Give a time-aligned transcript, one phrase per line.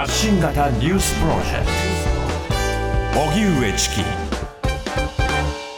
[0.00, 1.66] 発信型ニュースプロジェク
[3.12, 3.20] ト。
[3.20, 3.96] 荻上チキ。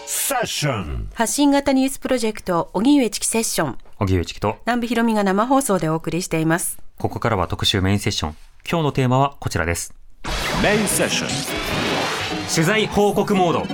[0.06, 1.10] セッション。
[1.12, 3.78] 発信型ニュースプロジェクト荻上チキセッション。
[3.98, 6.78] 荻上チキと、南部ひろみが生放送でお送りしています。
[7.00, 8.36] ここからは特集メインセッション。
[8.70, 9.92] 今日のテーマはこちらです。
[10.62, 11.28] メインセッション。
[12.54, 13.66] 取材報告モード。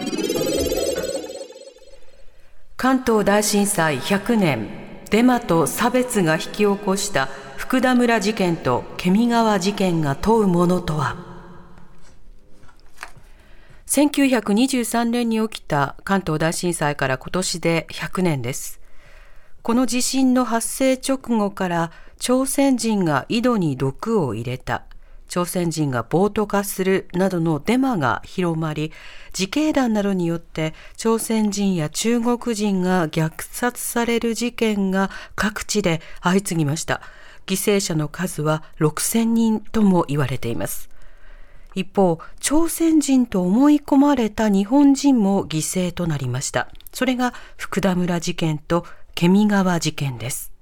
[2.78, 4.88] 関東大震災100年。
[5.10, 7.28] デマと差別が引き起こした
[7.58, 11.16] 福田村事件とケミ川事件が問うものとは
[13.88, 18.80] ？1923年に起きた関東大震災から今年で100年です。
[19.62, 24.84] この地震の発生直後から朝鮮人が井戸に毒を入れた。
[25.26, 28.92] 朝鮮人が暴徒化するなどのデマが広まり
[29.38, 37.02] 自警団などによって朝鮮人や中国人が虐殺される事件が各地で相次ぎました。
[37.48, 40.90] 犠牲者の数は6000人とも言われています。
[41.74, 46.68] 一方朝鮮人と思い込まれた日本人も犠牲となりました。
[46.92, 50.52] それが福田村事件とケミ川事件です。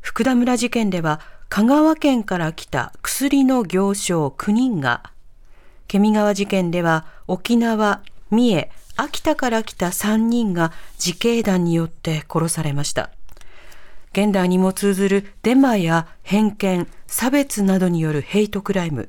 [0.00, 5.12] 福田村事件では香川県から来た薬の行商9人が
[5.88, 13.10] ケミ川事件では沖縄、三重、秋田から来た3人が自警団によって殺されました。
[14.12, 19.08] 現代にも通ずるデマや偏見、差別などによるヘイトクライム。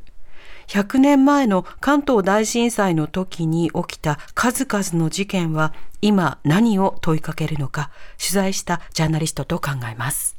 [0.68, 10.36] 100年前の関東大震災の時に起きた数々の事件は今何を問いかけるのか取材したジャーナリストと考えます。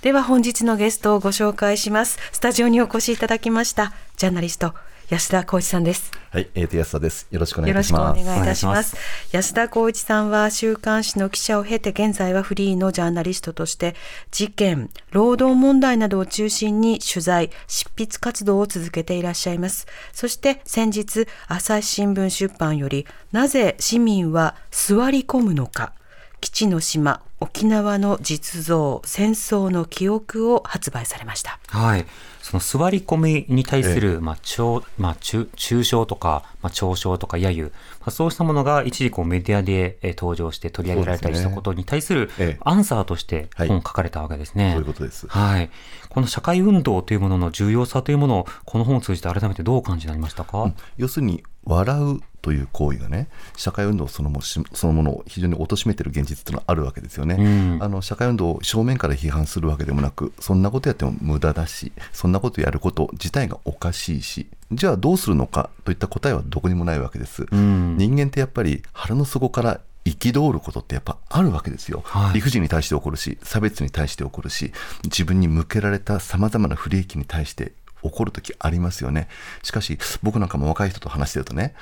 [0.00, 2.18] では本日のゲストをご紹介します。
[2.30, 4.74] スタジオにお越しいただきましたジャーナリスト
[5.08, 7.26] 安田浩一さんですはい、えー、と安田です。
[7.30, 7.98] よろしくお願いいよろしくお。
[7.98, 8.94] 願いいたします。
[9.32, 13.94] 安田光一さんは週刊誌の記者を経て現在はフリーのジャーナリストとして
[14.30, 19.86] 事件、労働問題などを中心に取材、執筆活動を続けていらっしゃいます。
[20.12, 25.94] そして先日朝日新聞出版よりなぜ市民は座り込むのか
[26.42, 31.58] 基地の島沖縄の実像戦争の記憶を発売されました。
[31.68, 32.06] はい。
[32.48, 37.70] その座り込みに対する、まあ、超、まあ、中、抽象とか、まあ、嘲笑とか揶揄、ま
[38.06, 42.60] あ、そうしたものが一時こうメディアでえー登場して取り上げられたりしたことに対するええ。
[42.62, 43.68] アンサーとしてはい。
[43.68, 44.70] 本を書かれたわけですね。
[44.72, 45.26] そういうことです。
[45.28, 45.68] はい。
[46.08, 57.42] この社会運動というものの重要さというものを、この本を通じて改めてどうお感じになりましたか、要するに笑うという行為がね社会運動そのもしそのものを非常に貶めている現実というのはあるわけですよね、う
[57.78, 57.82] ん。
[57.82, 67.96] あの社会運動を正面から批判するわけでもなくそんなことやっても無駄だしそんなことやること自体がおかしいしじゃあどうするのかといった答えはどこにもないわけです、ん。
[67.96, 72.34] 人間ってやっぱり腹の底から憤ることってやっぱあるわけですよ、はい。
[72.34, 74.72] 理不尽に対して起こるし差別に対して起こるし
[75.04, 77.72] 自分に向けられたさまざまな不利益に対して
[78.02, 79.28] 起こる時ありますよね
[79.62, 81.74] しかし僕なんかも若い人と話してるとね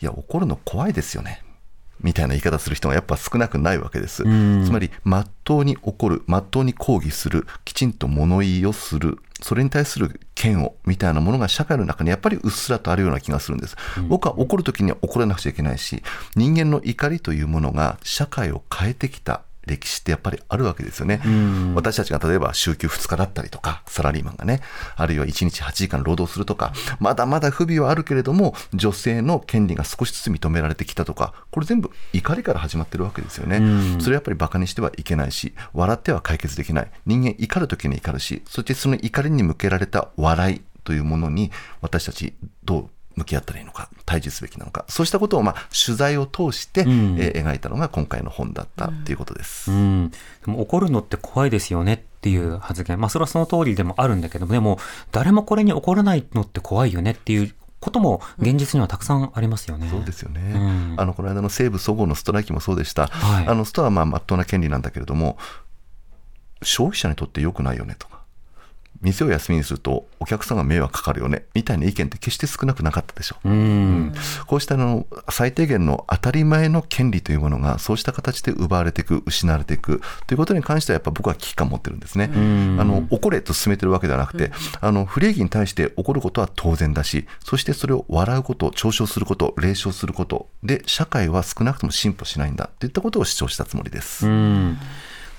[0.00, 1.42] いや怒るの怖いですよね
[2.02, 4.24] みたいな言い方する人がやっぱ少なくないわけです。
[4.24, 13.76] んつまり、まっとうに怒る、まっとうに抗議する、きちんと物言いをする、それに対する嫌悪みたいなものが社会の中にやっぱりうっすらとあるような気がするんです。
[14.08, 16.02] 僕は怒るときには怒らなくちゃいけないし、
[16.34, 21.20] 人間の怒りというものが社会を変えてきた歴史ってやっぱりあるわけですよね。
[21.74, 24.60] 私たちが例えば週休2日だったりとか、サラリーマンがね、
[24.96, 34.00] あるいは1日8時間労働するとか、まだまだ不備はあるけれども、女性の権利が少しずつ認められてきたとか、これ全部怒りから始まってるわけですよね。
[34.00, 36.90] それやっぱり馬鹿にしてはいけないし、笑っては解決できない。
[37.06, 41.50] 人間怒るときに怒るし、そしてその怒りに向けられた笑いというものに、
[41.80, 42.34] 私たち
[42.64, 49.70] どう向き合ったらいいのか、対峙すべきなのか、そうしたことをまあ取材を通して、えー描いたのが今回の本だったということです。
[49.70, 50.16] うん、で
[50.46, 54.78] も怒るのって怖いですよねっていう発言、まあ、それはその通りでもあるんだけども、でも、
[55.10, 59.88] 誰もこれに怒らないのって怖いよねっていうことも、現実にはたくさんありますよね。
[59.90, 60.94] そうですよね、うん。
[60.98, 63.46] あのこの間の西武そごうのストライキもそうでした、はい。
[63.48, 65.36] あのストはまあ真っ当な権利なんだけれども、
[66.62, 68.21] 消費者にとって良くないよねとか、
[69.00, 73.48] 店を休みにするとお客さんが迷惑かかるよねみたいな意見って決して少なくなかったでしょう。
[73.48, 74.12] うん
[74.46, 82.30] こうしたあの最低限の当たり前の権利というものがそうした形で奪われていく、失われていくということに関してはやっぱ僕は危機感を持ってるんですね。
[82.32, 94.26] あの怒れと進めてるわけではなくて、あの不礼儀に対して怒ることは当然だし、そしてそれを笑うこと、嘲笑すること、冷笑することで社会は少なくとも進歩しないんだといったことを主張したつもりです。
[94.26, 94.78] うん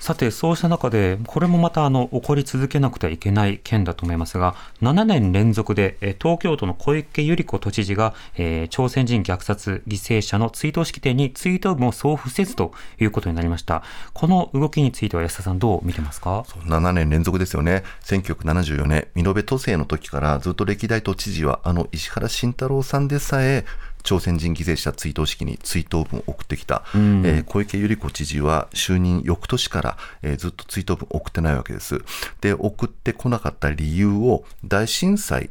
[0.03, 13.81] さて、そうした中で、これもまたあの起こり続けなくてはいけない件だと思いますが、7年連続で、東京都の小池百合子都知事が、えー朝鮮人虐殺犠牲者の追悼式典に追悼文を送付せずということになりました。
[14.11, 23.63] この動きについては安田さん、どう見てますか？7年連続ですよね、1974年、美濃部都政の時からずっと歴代都知事は、あの石原慎太郎さんでさえ、
[24.03, 32.03] 朝鮮人犠牲者追悼式に追悼文を送ってきた、えー小池百合子知事は就任翌年から、えーずっと追悼文を送ってないわけです。
[32.41, 35.49] で、送ってこなかった理由を、大震災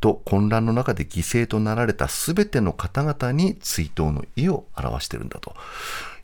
[0.00, 5.54] と混乱の中で犠牲となられたすべての方々に追悼の意を表しているんだと。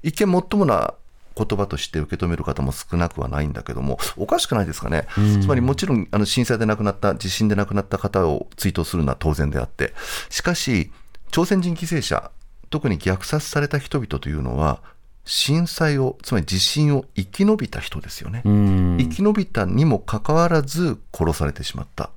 [0.02, 0.94] 一見もっともな
[1.36, 5.06] 言葉として受け止める方も少なくはないんだけども、おかしくないですかね。
[5.42, 9.92] つまりもちろんあの震災で亡くなった、地震で亡くなった方を追悼するのは当然であって、
[10.30, 10.90] しかし、
[11.36, 12.30] 朝鮮人犠牲者、
[12.70, 14.80] 特に虐殺された人々というのは、
[15.26, 18.40] 震災を、つまり地震を生き延びた人ですよね。
[18.46, 22.08] うん生き延びたにもかかわらず殺されてしまった。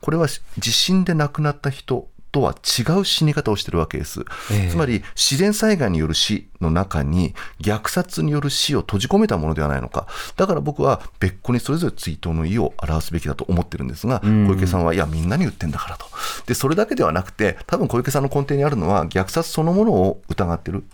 [0.00, 0.28] これは
[0.58, 4.24] 地震で亡くなった人とは違う死に方をしているわけです。
[4.50, 10.06] ええつまり自然災害による死の中に虐殺による死を閉じ込めたものではないのか。
[10.36, 16.06] だから僕は別個にそれぞれ追悼の意を表すべきだと思ってるんですが、小池さんはいやみんなに言ってんだからと。
[16.46, 20.84] で、それだけではなくて、多分小池さんの根底にあるのは虐殺そのものを疑ってる。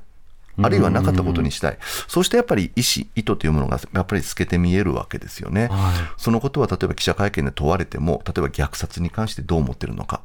[0.62, 1.78] あるいはなかったことにしたい。
[2.06, 5.68] そうしてやっぱり意思、意図というものがやっぱり透けて見えるわけですよね。
[5.68, 10.20] はいそのことは例えば記者会見で問われても、例えば虐殺に関してどう思ってるのか。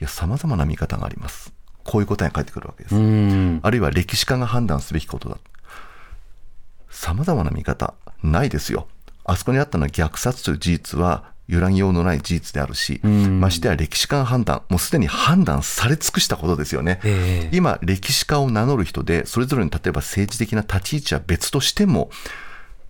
[0.00, 1.52] いや、様々な見方があります。
[1.84, 2.96] こういう答えが返ってくるわけです。
[2.96, 5.38] うんあるいは歴史家が判断すべきことだ。
[6.88, 8.88] 様々な見方、ないですよ。
[9.24, 17.00] あそこにあったのは虐殺という事実は揺らぎようのない事実であるし、ましてや歴史家が判断、もうすでに判断され尽くしたことですよね。
[17.04, 22.10] ええ今、歴史家を名乗る人で、それぞれに例えば政治的な立ち位置は別としても、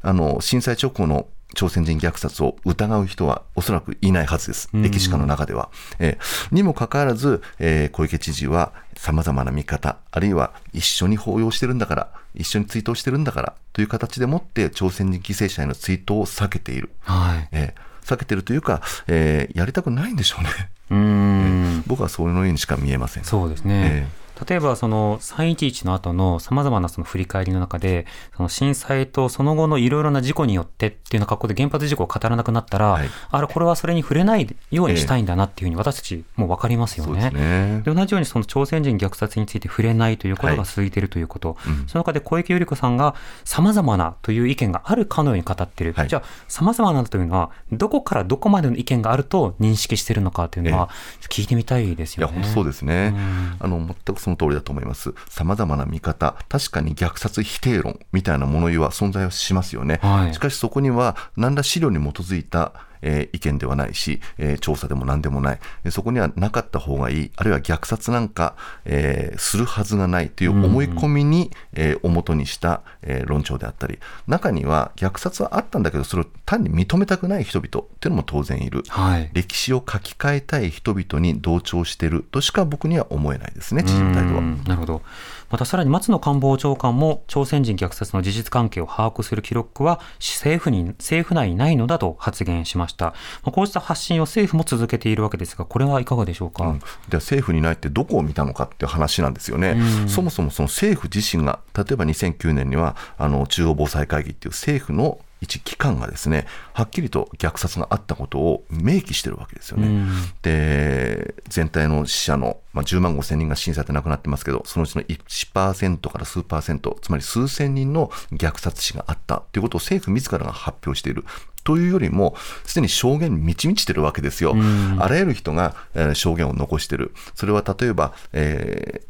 [0.03, 5.71] あの震災直後の朝鮮人虐殺を疑う人はおそらくいないはずです、歴史家の中では。
[5.99, 16.91] えーにもかかわらず、えー小池知事はさまざまな見方、あるいは一緒に抱擁してるんだから、一緒に追悼してるんだからという形でもって、朝鮮人犠牲者への追悼を避けている。
[17.03, 20.51] はいえー避けてるというか、えーやりたくないんでしょうね。
[20.91, 23.25] うん 僕はそういうのようにしか見えません。
[23.25, 23.83] そうですね。
[23.85, 24.07] え
[24.49, 28.07] 例えばその311の後のさまざまなその振り返りの中で
[28.37, 33.09] その震災とその後のいろいろな事故によってっていうような格好で原発事故を語らなくなったら、はい。
[33.31, 37.83] あれこれはそれに触れないようにしたいんだなっていうふうに私たちもう分かりますよね。
[37.85, 43.15] で同じようにその朝鮮人虐殺について触れないということが続いているということ、その中で小池百合子さんが
[43.45, 46.09] さまざまなという意見があるかのように語っている、はい。
[46.09, 50.91] じゃあさまざまなというのはどこからどこまでの意見があると認識しているのかというのは
[51.29, 52.41] 聞いてみたいですいや、よね。
[52.43, 53.15] 本当そうですね。
[53.59, 55.15] あの、全くその通りだと思います。
[55.29, 59.99] 様々な見方、確かに虐殺否定論みたいな物言いは存在はしますよね。
[60.03, 65.59] はいしかしそこには、何ら資料に基づいた、えー意見ではないし、えー調査でも何でもない。
[65.85, 68.55] えーそこにはなかった方がいい、あるいは虐殺なんか、
[68.85, 77.69] えーするはずがないという思い込みに、えーをもとにした、えー論調であったり、中には虐殺はあったんだけど、それを単に認めたくない人々っ
[78.01, 78.83] ていうのも当然いる。
[78.89, 84.43] はい歴史を書き換えたい人々に同調しているとしか僕には思えないですね、知事の態度はう。
[84.43, 85.03] んなるほど。
[85.51, 92.90] またさらに松野官房長官も朝鮮人虐殺の事実関係を把握する記録は政府に政府内にないのだと発言しました。
[92.99, 93.15] ま
[93.47, 96.65] あこうした発信を政府も続けているわけですが、これはいかがでしょうか？
[96.67, 110.07] うんでは政府にないってどこを見たのかっていう話なんですよね、そもそもその政府自身が、例えば2009年にはあの中央防災会議っていう政府の一機関がですねはっきりと虐殺があったことを明記してるわけですよね。
[110.43, 121.25] で全体の死者の、まあ、10万5千人が震災で亡くなってますけど、そのうちの1%から数つまり数千人の虐殺死があったということを政府自らが発表している。
[121.65, 124.55] というよりも、すでに証言に満ち満ちてるわけですよ。
[124.99, 127.13] あらゆる人が、えー証言を残してる。
[127.35, 129.10] それは例えば、えー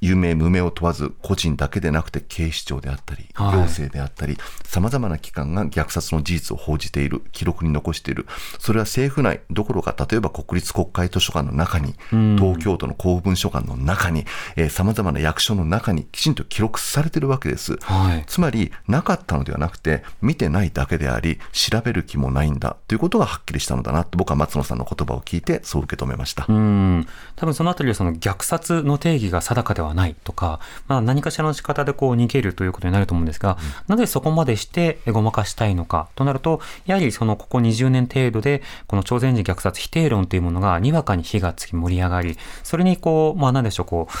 [0.00, 3.52] 有名無名を問わず個人だけでなくて警視庁であったりはい。
[3.52, 8.26] 行政であったりさまざまな機関が虐殺の事実を報じている記録に残している。
[8.58, 14.24] それは政府内どころか例えば国立国会図書館の中に東京都の公文書館の中に
[14.70, 17.76] さまざまな役所の中にきちんと記録されているわけです。
[17.82, 18.24] はい。
[18.26, 26.46] つまりなかったのではなくて見てないだけであり調べる気もないんだということがはっきりしたのだなと僕は松野さんの言葉を聞いてそう受け止めました。
[26.48, 27.06] うん。
[27.36, 44.12] 多分そのあたりはその虐殺の定義が定かではないとか、まあ、何かしらの仕方でこう逃げるということになると思うんですが、なぜそこまでしてごまかしたいのかとなるとやはりそのここ20年程度でこの朝鮮人虐殺否定論というものがにわかに火がつき盛り上がりそれにこうまあ何でしょうこう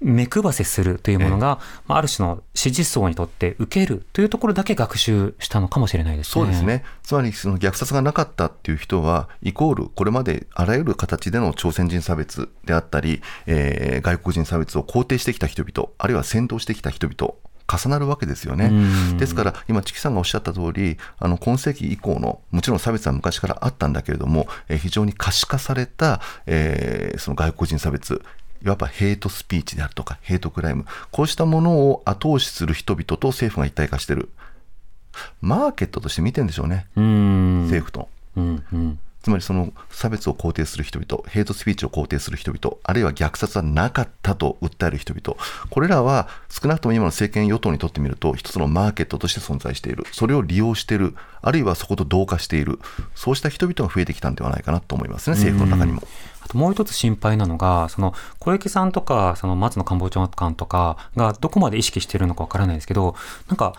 [0.00, 6.32] 目配せするというものが、まあある種の支持層にとって受けるというところだけ学習したのかもしれないですね。
[6.32, 6.84] そうですね。
[7.02, 17.34] つまり、その虐殺がなかったっていう人は、イコール、これまであらゆる形での朝鮮人差別であったり、えー外国人差別を肯定してきた人々、あるいは先導してきた人々、
[17.68, 18.70] 重なるわけですよね。
[19.18, 28.22] ですから、今、チキさんがおっしゃった通り、あの、今世紀以降の、もちろん差別は昔からあったんだけれども、えー非常に可視化された、えーその外国人差別、
[28.64, 34.30] いわばヘイトスピーチであるとか、ヘイトクライム、こうしたものを後押しする人々と政府が一体化している。
[35.40, 37.62] マーケットとして見てるんでしょうね、うん。
[37.62, 38.08] 政府と。
[38.36, 38.98] うんうん。
[39.26, 45.36] つまりその差別を肯定する人々、ヘイトスピーチを肯定する人々、あるいは虐殺はなかったと訴える人々、
[45.68, 52.78] これらは少なくとも今の政権与党にとってみると、一つのマーケットとして存在している、それを利用している、あるいはそこと同化している、
[53.16, 56.06] そうした人々が増えてきたんではないかなと思いますね、政府の中にも。
[56.46, 63.16] あともう一つ心配なのが、その小池さんとか、その松野官房長官とかがどこまで意識しているのかわからないですけど、
[63.48, 63.74] なんか、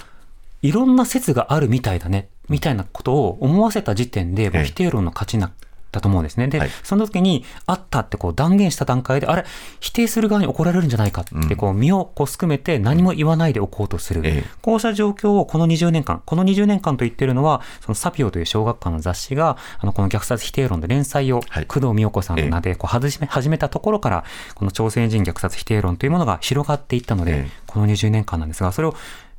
[0.61, 5.51] いろんな説があるみたいだね、みたいなことを思わせた時点で、否定論の勝ちな、
[5.91, 6.47] だと思うんですね。
[6.47, 6.69] で、はい。
[6.83, 9.45] その時に、あったってこう断言した段階で、あれ、
[9.79, 14.21] 否定する側に怒られるんじゃないかって、こう、身をこうすくめて何も言わないでおこうとする。
[14.25, 14.49] ええ。
[14.61, 21.65] こうした状況をこの20年間、この20年間と言ってるのは、そのサピオという小学館の雑誌が、あの、この虐殺否定論の連載を、はい。
[21.65, 24.23] 工藤美代子さんの名でこう始め始めたところから、
[24.55, 27.51] この朝鮮人虐殺否定論というものが広がっていったので、ええ。
[27.67, 28.95] この20年間なんですが、それを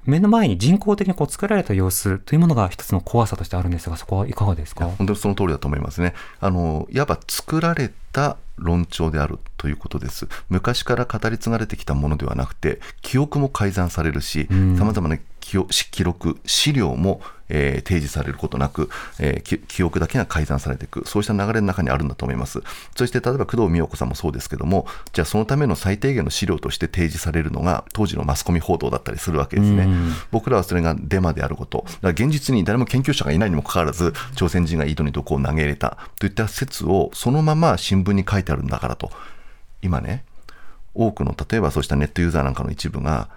[0.08, 4.86] 目の前に人工的にこう作られた様子というものが一つの怖さとしてあるんですが、そこはいかがですか？
[4.86, 6.14] 本当にその通りだと思いますね。
[6.40, 10.26] あのいわば作られた論調であるということです。
[10.48, 14.48] 昔から語り継がれてきたものではなくて、記憶も改ざんされるし、
[14.78, 15.18] さまざまな
[15.90, 22.62] 記録、資料も、えー提示されることなく、えーき記憶だけが改ざんされていく、そうした流れの中にあるんだと思います。
[22.94, 29.88] そして例えば工藤美代子さんもそうですけども、じゃあそのための最低限の資料として提示されるのが、当時のマスコミ報道だったりするわけですね。
[30.30, 39.10] 僕らはそれがデマであること、だから現実に誰も研究者がいないにもかかわらず、朝鮮人が井戸に毒を投げ入れたといった説をそのまま新聞に書いてあるんだからと、
[39.80, 40.24] 今ね、
[40.94, 43.28] 多くの例えばそうしたネットユーザーなんかの一部が、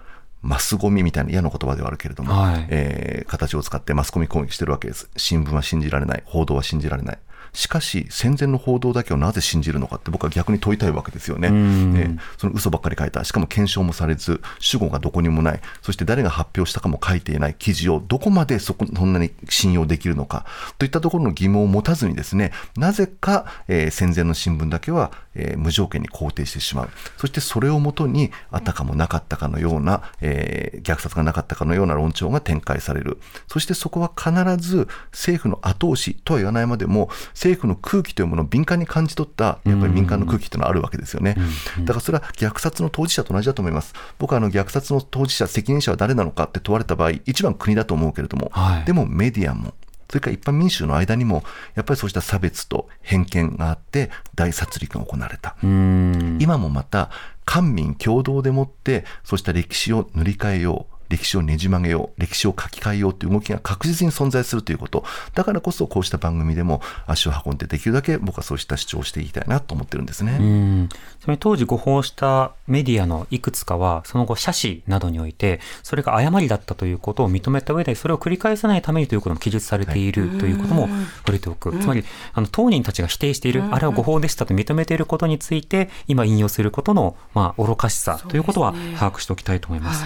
[0.41, 5.09] マスゴミみたいな嫌な言葉ではあるけれども、はいえー形を使ってマスコミ攻撃してるわけです。
[5.15, 7.17] 新聞は信じられない、報道は信じられない。
[7.53, 11.49] しかし、戦前の報道だけをなぜ信じるのかって僕は逆に問いたいわけですよね。
[11.49, 20.45] えーその嘘ばっかり書いた、しかも検証もされず、主語がどこにもない、そして誰が発表したかも書いていない記事をどこまでそこそんなに信用できるのか
[20.77, 26.89] といったところの疑問を持たずにですね、なぜか、えー戦前の新聞だけは、えー無条件に肯定してしまう。
[27.17, 33.19] そしてそれをもとに、あったかもなかったかのような、えー虐殺がなかったかのような論調が展開される。
[33.47, 41.35] そしてそこは必ず政府の後押しとは言わないまでも、政府の空気というものを敏感に感じ取った、やっぱり民間の空気というのはあるわけですよね。
[41.79, 43.93] だからそれは虐殺の当事者と同じだと思います。
[44.17, 49.73] 僕はあの虐殺の当事者、責任者は誰なのかって問われた場合、一番国だと思うけれども、はいでもメディアも、
[50.11, 55.55] それから一般民衆の間にも、やっぱりそうした差別と偏見があって、大殺戮が行われた。
[55.63, 57.09] うん今もまた
[57.45, 65.03] 官民共同でもってそうした歴史を塗り替えよう歴史をねじ曲げよう歴史を書き換えようという動きが確実に存在するということ。
[65.33, 70.37] だからこそこうした番組でも足を運んでできるだけ僕はそうした主張をしていきたいなと思ってるんですね。
[70.39, 70.89] うん。
[70.89, 81.77] ちなみに当時誤報したメディアのいくつかは、その後、写真などにおいて、それが誤りだったということを認めた上で、それを繰り返さないためにということも記述されているということも触れておく。
[81.79, 82.03] つまり、
[82.33, 90.05] あの、当人たちが否定している、あれは誤報でしたと認めていることについて、今引用することの、まあ、愚かしさということは把握しておきたいと思います。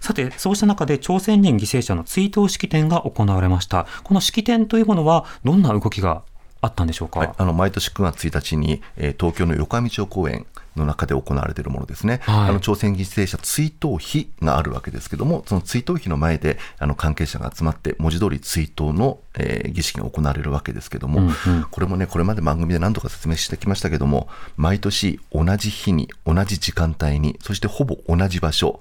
[0.00, 3.86] さて、そうした中で朝鮮人犠牲者の追悼式典が行われました。
[4.04, 6.22] この式典というものは、どんな動きが
[6.60, 7.20] あったんでしょうか？
[7.20, 21.30] はい、あの毎年9月1日に、えー東京の横上町公園の中で行われているものですね、はいあの朝鮮犠牲者追悼碑があるわけですけども、その追悼碑の前であの関係者が集まって、文字通り追悼の、えー儀式が行われるわけですけども、
[21.70, 28.80] これもね、これまで番組で何度か説明してきましたけども、毎年同じ日に、同じ時間帯に、そしてほぼ同じ場所、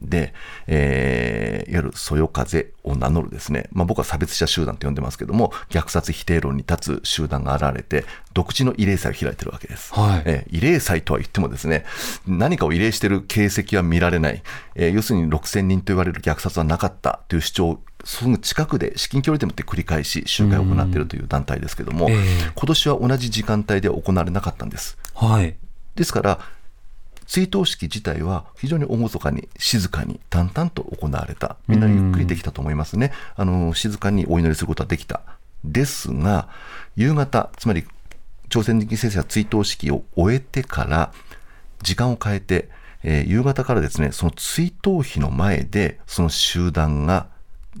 [0.00, 0.34] で、
[0.66, 9.92] えーいわゆるそよ風を名乗るですね、まあ、僕は差別者集団と呼んでますけども、虐殺否定論に立つ集団が現れて、独自の慰霊祭を開いてるわけです。
[9.94, 11.84] はいえー慰霊祭とは言ってもですね、
[12.26, 14.42] 何かを慰霊してる形跡は見られない、
[14.74, 22.16] えー要するに6000人と言われる虐殺はなかったという主張をすぐ近くで至近距離でもって繰り返し集会を行っているという団体ですけども、ええ
[22.54, 24.98] 今年は同じ時間帯で行われなかったんです。
[25.14, 25.56] はい。
[25.94, 26.38] ですから、
[27.26, 31.56] 追悼式自体は非常に厳かに、静かに、淡々と行われた。
[31.68, 33.12] みんなゆっくりできたと思いますね。
[33.36, 35.22] あの、静かにお祈りすることはできた。
[35.64, 36.48] ですが、
[36.96, 37.84] 夕方、つまり、
[38.48, 41.12] 朝鮮人犠牲者追悼式を終えてから、
[41.82, 42.68] 時間を変えて、
[43.02, 47.26] えー夕方からですね、その追悼碑の前で、その集団が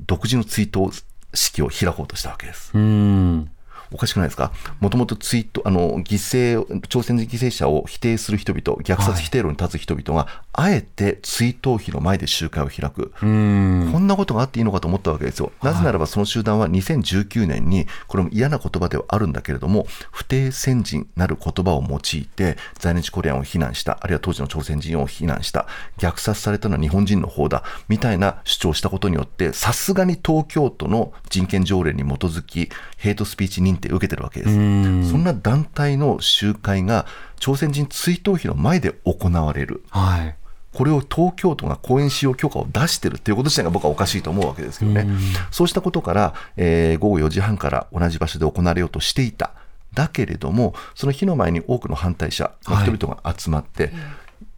[0.06, 0.92] 独自の追悼
[1.32, 2.70] 式を開こうとしたわけです。
[2.74, 3.50] うん。
[3.94, 4.52] おかしくないですか？
[4.80, 13.12] もともとツイート、あの、犠牲を、朝鮮人犠牲者を否定する人々、虐殺否定論に立つ人々が、あえて追悼碑の前で集会を開く。
[13.20, 15.52] こんなことがあっていいのかと思ったわけですよ。
[15.62, 25.66] なぜならばその集団は2019年に、これも嫌な言葉ではあるんだけれども、不定先人なる言葉を用いて、在日コリアンを非難した、あるいは当時の朝鮮人を非難した、
[25.98, 34.52] 虐殺されたのは日本人の方だ、みたいな主張をしたことによって、さすがに東京都の人権条例に基づき、ヘイトスピーチ認定を受けてるわけです。
[34.52, 37.06] そんな団体の集会が、
[37.38, 39.82] 朝鮮人追悼碑の前で行われる。
[39.90, 40.34] はい。
[40.72, 45.06] これを東京都が公園使用許可を出してるっていうこと自体が僕はおかしいと思うわけですけどね。
[45.52, 49.52] そうしたことから、えー午後4時半から同じ場所で行われようとしていた。
[49.94, 53.92] だけれども、その日の前に多くの反対者の人々が集まって、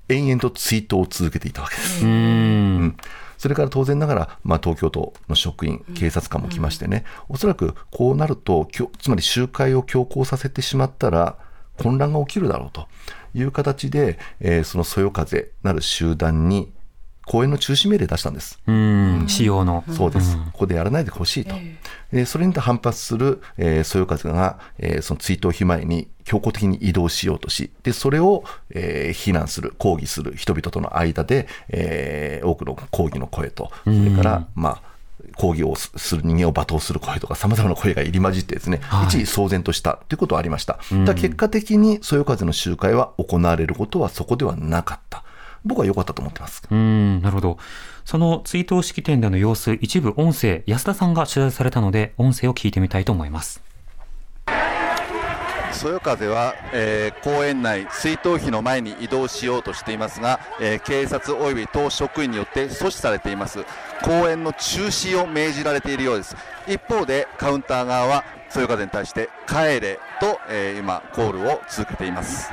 [0.08, 2.04] 延々と追悼を続けていたわけです。
[2.04, 2.10] うーん。
[2.10, 2.96] うん
[3.46, 11.38] それから当然ながら、まあ、東京都の職員、警察官も来ましてね、おそらくこうなると、つまり集会を強行させてしまったら、
[11.80, 12.88] 混乱が起きるだろうと
[13.34, 16.72] いう形で、えーそのそよ風なる集団に
[17.26, 18.58] 公演の中止命令出したんです。
[18.66, 19.28] うーん。
[19.28, 19.84] 仕様の。
[19.90, 21.54] そうです、ここでやらないでほしいと、
[22.12, 34.82] えーそれに反発する、えー、そよ風が、えーその追悼碑前に強行的に移動しようとし、でそれを、えー非難する、抗議する人々との間で、えー多くの抗議の声と、それから、まあ、
[35.36, 40.78] 抗議をすする人間を罵倒する声とか、さまざまな声が入り混じってですね、一時騒然としたということはありました。
[40.88, 45.24] ただ結果的に、そよ風の集会は行われることはそこではなかった。
[45.66, 46.62] 僕は良かったと思ってます。
[46.70, 47.58] うーん、なるほど。
[48.04, 53.62] その追悼式典での様子、一部音声、安田さんが取材されたので、音声を聞いてみたいと思います。
[55.72, 63.62] そよ風は、えー公園内追悼碑の前に移動しようとしていますが、えー警察及び党職員によって阻止されています
[64.02, 66.34] 公園の中止を命じられているようです
[66.66, 72.50] 一方でカウンター側はそよ風に対して帰れと、えー今コールを続けています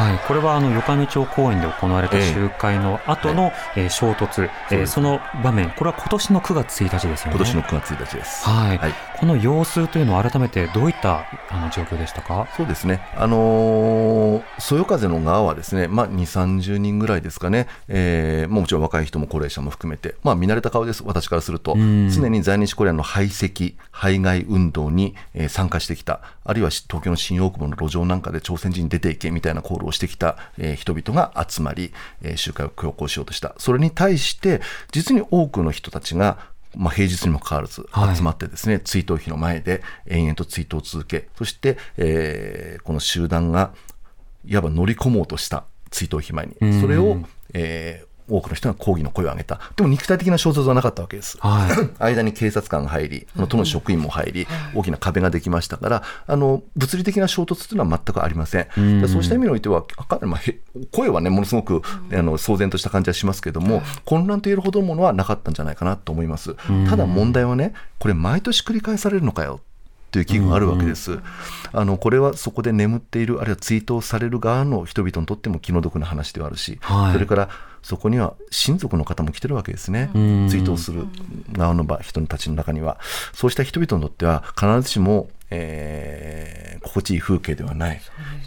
[0.00, 2.32] はい、これはあの横上町公園で行われたええ。
[2.32, 7.36] 集会の後の、えー衝突、えその場面、これは今年の9月1日ですよね。
[7.36, 8.48] 今年の9月1日です。
[8.48, 8.94] はい、はい。
[9.18, 12.48] この様子というのは改めてどういったあの状況でしたか？
[12.56, 22.08] そうですね、あのーそよ風の側はですね、まあ、2、30人ぐらいですかね、えーもちろん若い人も高齢者も含めて、まあ、見慣れた顔です、私からすると、ん。
[22.08, 34.60] 常に在日コリアンの排斥、排外運動に、えー参加してきた、あるいは東京の新大久保の路上なんかで朝鮮人出ていけみたいなコールをしてきた、えー人々が集まり、えー集会を強行しようとした、それに対して、
[34.92, 36.38] 実に多くの人たちが、
[36.76, 38.16] まあ、平日にもかかわらずはい。
[38.16, 43.72] 集まってですね、追悼碑の前で延々と追悼を続け、そして、えーこの集団が
[44.46, 47.18] いわば乗り込もうとした追悼碑前に、それを、
[47.54, 49.60] えー多くの人が抗議の声を上げた。
[49.76, 51.38] でも肉体的な衝突はなかったわけです。
[51.40, 59.00] はい 間に警察官が入り、あの都の職員も入り、大きな壁ができましたから、あの物理的な衝突というのは全くありません。
[59.00, 60.58] でそうした意味においては、かなりまあへ
[60.90, 66.56] 声はね、ものすごく、あの騒然とした感じはしますけども、混乱と言えるほどのものはなかったんじゃないかなと思います。
[66.88, 69.60] ただ問題はね、これ、毎年繰り返されるのかよ。
[70.10, 71.20] という危惧があるわけです。
[71.72, 77.48] あのこれはそこで眠っている、あるいは追悼される側の人々にとっても気の毒な話ではあるし、はいそれから
[77.82, 80.10] そこには親族の方も来てるわけですね、
[80.50, 81.06] 追悼する
[81.52, 82.98] 側の場人たちの中には、
[83.32, 88.00] そうした人々にとっては、必ずしも、えー心地いい風景ではない、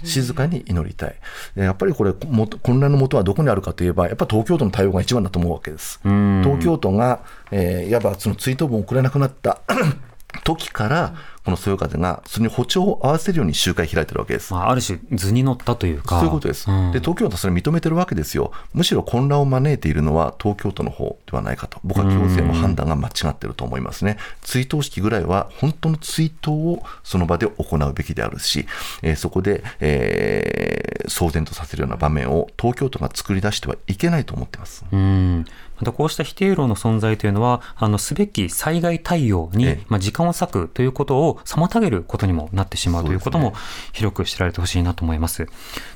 [0.04, 1.16] 静かに祈りたい。
[1.56, 6.00] でやっぱりこれ、も混乱の元はどこにあるかといえば、やっぱ東京都の対応が一番だと思うわけです。
[6.44, 7.20] 東京都が、
[7.52, 9.62] えーいわばその追悼文を送れなくなった
[10.44, 11.14] 時から、
[11.46, 14.54] このそよ風がそれに歩調を合わせるように集会開いてるわけです。
[14.54, 16.20] まあ、ある種図に乗ったというか。
[16.20, 28.66] そういうことです、んで東京都はそれ認めてるわけですよ、むしろ混乱を招いているのは東京都の方ではないかと、僕は行政の判断が間違ってると思いますね、追悼式ぐらいは本当の追悼をその場で行うべきであるし、
[29.02, 34.86] えーそこで、えー騒然とさせるような場面を東京都が作り出してはいけないと思ってます。
[34.92, 35.46] うん
[35.78, 43.54] またこうした否定論の存在というのは、あの、すべき災害対応に、ええまあ、時間を割くということを妨げることにもなってしまうということも、
[43.92, 45.48] 広く知られてほしいなと思います。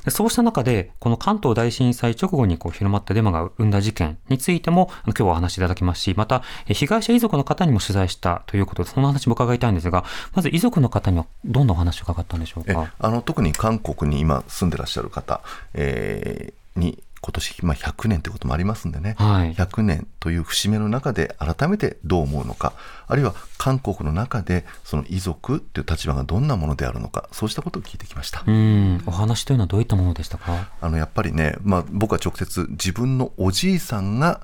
[0.04, 12.92] でそうした中で、この関東大震災直後にこう広まったデマが生んだ事件についても、今日はお話しいただきますし、また、え被害者遺族の方にも取材したということで、その話も伺いたいんですが、まず遺族の方にはどんなお話を伺ったんでしょうえか。
[12.98, 15.40] あの特に韓国に今住んでらっしゃる方、
[15.74, 22.72] えーに今年、まあ、100年ということもありますんでね、はい100年という節目の中で改めてどう思うのか
[23.06, 28.44] あるいは韓国の中でその遺族という立場がどんなものであるのかそうしたことを聞いてきました。
[28.46, 30.70] うん、お話というのはどういったものでしたか？
[30.80, 34.40] あのやっぱりね、まあ、僕は直接自分のおじいさんが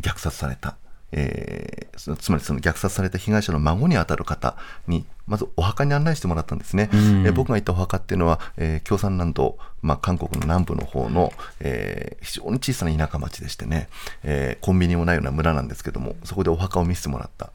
[0.00, 0.76] 虐殺された、
[1.12, 4.54] えーそつまりその虐殺された被害者の孫に当たる方
[4.86, 7.26] にまずお墓に案内してもらったんですね、うん。
[7.26, 13.88] えー僕が行ったお墓っていうのは、えー共産南道、まあ、韓国の南部の方の、えー非常に小さな田舎町でしてね、
[14.22, 17.50] えーコンビニもないような村なんですけどもそこでお墓を見せてもらった。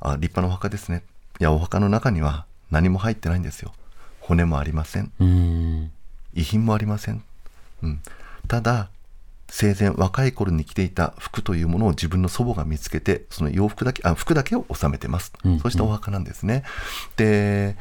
[0.00, 1.02] あ立派なお墓ですね。
[1.40, 3.72] いやお墓の中には何も入ってないんですよ。
[4.20, 5.10] 骨もありません。
[5.20, 5.90] うん、
[6.34, 7.22] 遺品もありません、
[7.82, 8.00] うん、
[8.46, 8.88] ただ
[9.50, 16.62] 生前若い頃に着ていた服というものを自分の祖母が見つけてその洋服だけあ服だけを収めてます、うんそうしたお墓なんですね。
[17.16, 17.76] で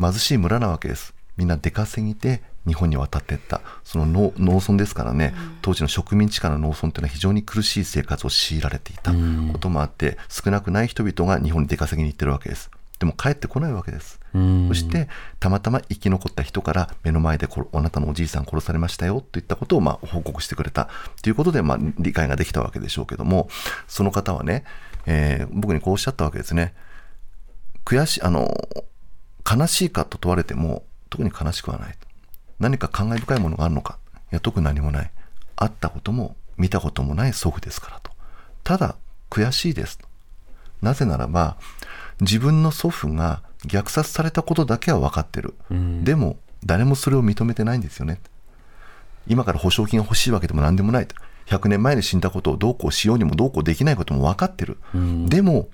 [0.00, 1.14] 貧しい村なわけです。
[1.36, 3.60] みんな出稼ぎで日本に渡っていった。
[3.84, 12.70] その農農村ですからね、当時の植民地下の農村というのは非常に苦しい生活を強いられていたこともあって、少なくない人々が日本に出稼ぎに行ってるわけです。
[12.98, 14.16] でも帰ってこないわけです。
[14.16, 15.08] うんそして
[15.40, 20.88] たまたま生き残った人から目の前でこあなたのおじいさん殺されましたよといったことをまあ報告してくれた
[21.22, 23.48] ということでまあ理解ができたわけでしょうけども
[23.88, 24.64] その方はね、
[25.06, 26.74] えー僕にこうおっしゃったわけですね。
[27.84, 28.48] 悔しいあの
[29.50, 31.94] 悲しいかと問われても特に悲しくはない。
[32.60, 33.98] 何か感慨深いものがあるのか
[34.30, 35.10] いや特に何もない。
[35.56, 38.12] 会ったことも見たこともない祖父ですからと。
[38.62, 38.96] ただ
[39.30, 39.98] 悔しいです
[40.82, 41.56] なぜならば
[42.20, 45.54] 自分の祖父が虐殺されたことだけは分かってる、
[46.02, 48.20] でも誰もそれを認めてないんですよね。
[49.26, 51.14] 今から保証金が欲しいわけでも何でもないと。
[51.46, 54.78] 100年前に死んだことをどうこうしようにもどうこうできないことも分かってる、
[55.26, 55.68] でも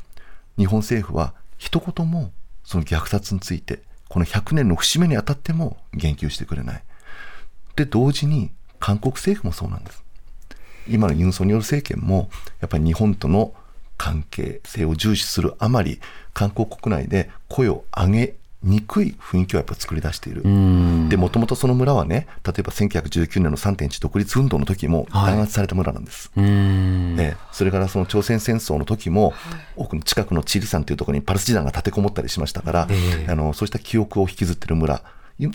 [0.59, 2.33] 日本政府は一言も
[2.64, 6.83] その虐殺についてこの100年の節目にあたっても言及してくれない。
[7.77, 10.03] で同時に韓国政府もそうなんです。
[10.88, 13.53] 今のユン・ソンニョル政権もやっぱり日本との
[13.97, 16.01] 関係性を重視するあまり
[16.35, 20.43] 韓国国内で声を上げにくい雰囲気をやっぱ作り出している。
[21.09, 25.33] でもともとその村はね例えば1919年の3.1独立運動の時もはい。
[25.33, 26.31] 弾圧された村なんです。
[26.37, 27.17] うん。
[27.19, 29.33] ええそれからその朝鮮戦争の時も、
[29.77, 33.31] 奥の近くのチリ山というところにパルチザンが立てこもったりしましたから、ええ。
[33.31, 35.01] あのそうした記憶を引きずっている村、い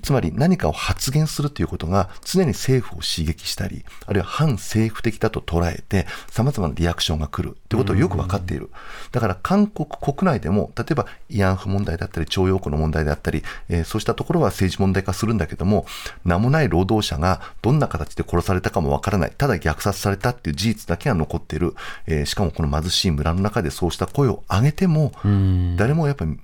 [0.02, 8.70] つまり何かを発言するということが常に政府を刺激したり、あるいは反政府的だと捉えて、さまざまなリアクションが来るということをよく分かっている。
[9.12, 15.86] だから韓国国内でも、例えば慰安婦問題だったり、徴用工の問題であったり、えーそうしたところは政治問題化するんだけども、
[16.24, 25.12] 名もない労働者がどんな形で殺されたかもわからない、ただ虐殺されたっていう事実だけが残っている、えーしかもこの貧しい村の中でそうした声を上げても、
[25.76, 26.40] 誰もやっぱり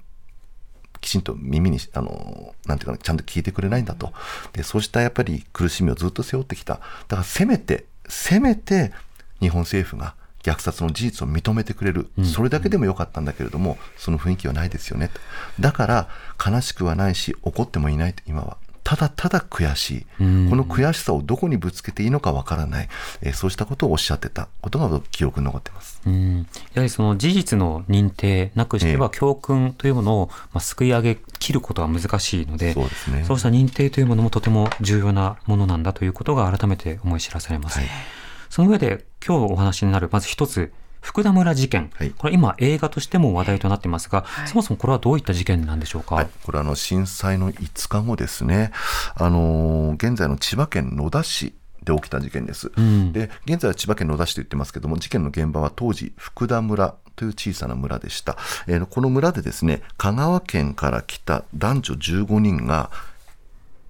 [1.02, 4.14] きちんと耳にあのなんていうかなちゃんと聞いてくれないんだと。
[4.54, 6.76] でそうしたやっぱり苦しみをずっと背負ってきた。
[6.76, 8.92] だからせめてせめて
[9.40, 15.20] 日本政府が虐殺の事実を認めてくれる、それだけでもよかったんだけれどもその雰囲気はないですよねと。
[15.60, 16.10] だから
[16.44, 20.24] 悲しくはないし怒ってもいないと今はただただ悔しい、こ
[20.56, 22.90] の悔しさをどこにぶつけていいのかわからない、
[23.22, 26.02] えーそうしたことをおっしゃってたことが記憶に残ってます。
[26.06, 26.38] うん。
[26.38, 26.46] や
[26.78, 33.26] はりその事実の認定なくしては教訓というものを、まあ、すくい上げ切ることは難しいので、そうですね。
[33.26, 37.82] そうした認定というものもとても重要なものなんだということが改めて思い知らされます。
[38.50, 40.72] その上で今日お話になるまず一つ、
[41.08, 42.12] 福田村事件、はい。
[42.12, 46.16] これ今映画としても話題となっていますが、そもそもこれはどういった事件なんでしょうか？
[46.16, 48.72] はい、これはあの震災の5日後ですね、
[49.16, 53.14] あのー現在の千葉県野田市で起きた事件です、ん。
[53.14, 58.36] で現在は千葉県野田市と言ってますけども事件の現場は当時福田村という小さな村でした、
[58.68, 62.92] えーこの村でですね香川県から来た男女15人が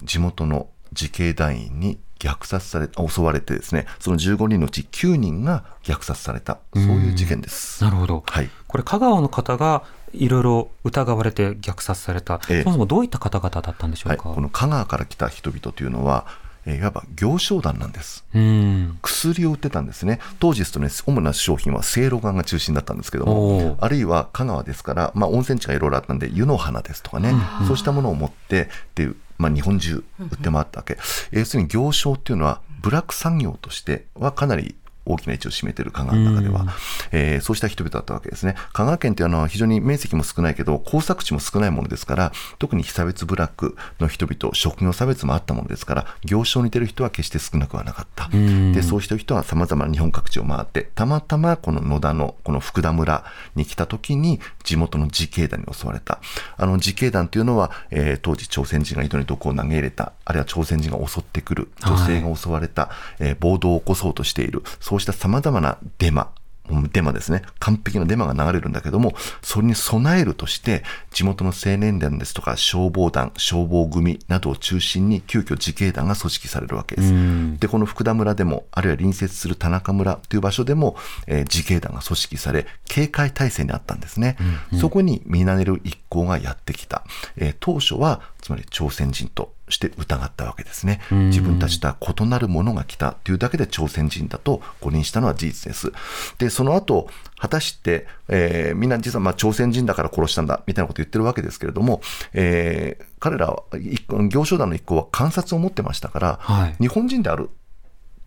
[0.04, 7.84] 地元の自警団員に虐殺され襲われてですねその15人のうち9人が虐殺されたそういう事件です。
[7.84, 8.24] なるほど。
[8.26, 14.34] はいこれ香川の方がいろいろ疑われて虐殺された、ええそもそもどういった方々だったんでしょはい、うか。
[14.34, 16.26] この香川から来た人々というのは、
[16.66, 18.26] えーいわば行商団なんです。
[18.36, 19.00] うん。
[19.02, 20.20] 薬を売ってたんですね。
[20.40, 27.34] 当時ですとね、主な商品はせいろがんが中心だったんですけどもあるいは香川ですから、まあ、温泉地がいろいろあったんで、湯の花ですとかね、
[27.68, 30.98] そうしたものを持ってっていう、まあ、日本中売って回ったわけ。
[31.32, 34.76] 要するに行商っていうのは、ブラック産業としてはかなり
[35.08, 36.66] 大きな位置を占めている香川の中では、
[37.12, 38.56] えーそうした人々だったわけですね。
[38.74, 48.30] 香川県っていうのは非常に面積も少ないけど、耕作地も少ないものですから、特に被差別ブラックの人々、職業差別もあったものですから、行商に出る人は決して少なくはなかった。
[48.74, 53.24] で、そうした人は様々な日本各地を回って、たまたまこの野田のこの福田村
[53.56, 56.20] に来た時に、地元の自警団に襲われた。
[56.58, 62.90] あの自警団というのは、えー当時朝鮮人が井戸に毒を投げ入れた、あるいは朝鮮人が襲ってくる、女性が襲われた、
[63.20, 66.32] えー暴動を起こそうとしている、そうした様々なデマ、
[66.70, 67.44] うんデマですね。
[67.60, 77.14] 完璧なデマが流れるんだけども、それに備えるとして、地元の青年団ですとか消防団、消防組などを中心に急遽自警団が組織されるわけです。
[77.60, 84.36] で、この福田村でも、あるいは隣接する田中村という場所でも、えー自警団が組織され、警戒態勢にあったんですね。
[84.80, 87.04] そこに見慣れる一行がやってきた。
[87.38, 91.02] えー当初は、つまり朝鮮人として疑ったわけですね。
[91.12, 95.92] 自分たちとは異なるものが来たというだけで朝鮮人だと誤認したのは事実です。
[96.38, 102.02] で、その後、果たして、えーみんな実はまあ朝鮮人だから殺したんだみたいなことを言ってるわけですけれども、
[102.34, 107.50] えー彼らは、一行商団の一行は観察を持ってましたから、はい日本人である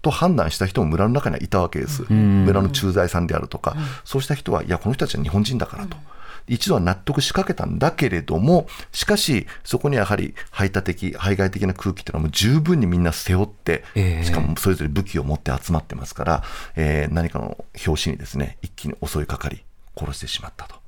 [0.03, 2.05] と判断した人も村の中にはいたわけです。
[2.13, 5.97] 村の駐在さんであるとか、そうした人は、いや、この人たちは日本人だからと。
[6.47, 16.45] 一度は納得しかけたんだけれども、しかし、そこにやはり排他的、排外的な空気というのはもう十分にみんな背負って、ええしかもそれぞれ武器を持って集まってますから、
[16.77, 19.65] えー何かの拍子にですね、一気に襲いかかり、
[19.97, 20.81] 殺してしまったと。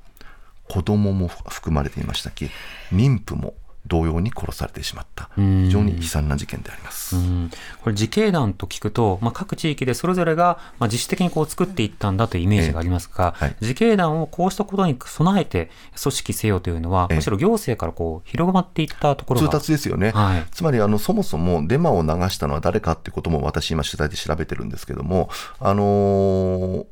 [0.69, 2.51] 子供も含まれていましたき、
[2.93, 3.55] 妊婦も
[3.87, 5.31] 同様に殺されてしまった。
[5.37, 7.17] 非常に悲惨な事件であります。
[7.17, 7.51] うん。
[7.83, 13.57] これ自警団と聞くと、まあ、各地域でそれぞれが、まあ、自主的にこう作っていったんだというイメージがありますが、ええはい。
[13.61, 17.17] 自警団をこうしたことに備えて組織せよというのは、ええ。
[17.17, 20.47] むしろ行政からこう広まっていったところ通が達ですよね、はい。
[20.53, 26.87] つまりあのそもそもデマを流したのは誰かっていうことも私今取材で調べてるんですけども、あのー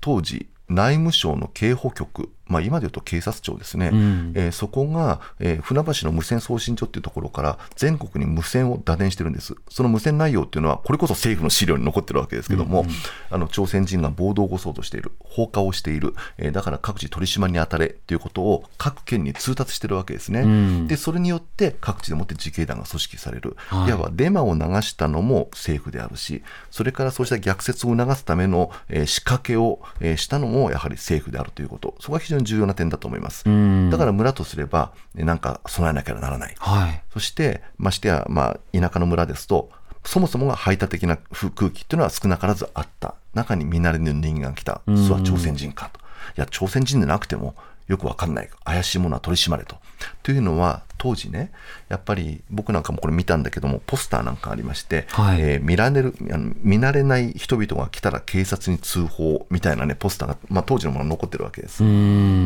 [0.00, 9.54] 当時内務省の警保局、まあ、今でいうと警察庁ですね、んえーそこが、えー船橋の無線送信所っていうところから全国に無線を打電してるんです。
[9.68, 12.84] その無線内容っていうのは、これこそ政府の資料に残ってるわけですけども、
[13.30, 20.42] あの朝鮮人が暴動を起こそうとしている、放火をしている、えーだから各地取り締まりに当たれということを各県に通達してるわけですね。
[20.42, 23.56] んで、それによって各地でもって自警団が組織される。
[23.68, 33.48] はいいわばデマを流したのも政府であるし、それからそうした逆説を促すための、えー仕掛けを、えーしたのもやはり政府であるということ、そこが非常に重要な点だと思います。
[33.48, 36.54] んだから村とすれば、えーなんか備えなきゃならない。
[36.58, 37.02] はい。
[37.12, 39.70] そして、ましてや、まあ、田舎の村ですと、
[40.04, 43.14] そもそもが排他的な空気っていうのは少なからずあった。
[43.34, 44.80] 中に見慣れぬ人間が来た。
[44.86, 46.00] それは朝鮮人かと。
[46.00, 46.02] い
[46.36, 47.54] や、朝鮮人でなくても、
[47.90, 48.48] よくわかんない。
[48.64, 49.74] 怪しいものは取り締まれと。
[50.22, 51.50] というのは、当時ね、
[51.88, 61.82] やっぱり僕なんかもこれ見たんだけども、ポスターなんかありまして、はいえー見られるあの見慣れない人々が来たら警察に通報みたいなね、ポスターが、まあ、当時のものが残ってるわけです。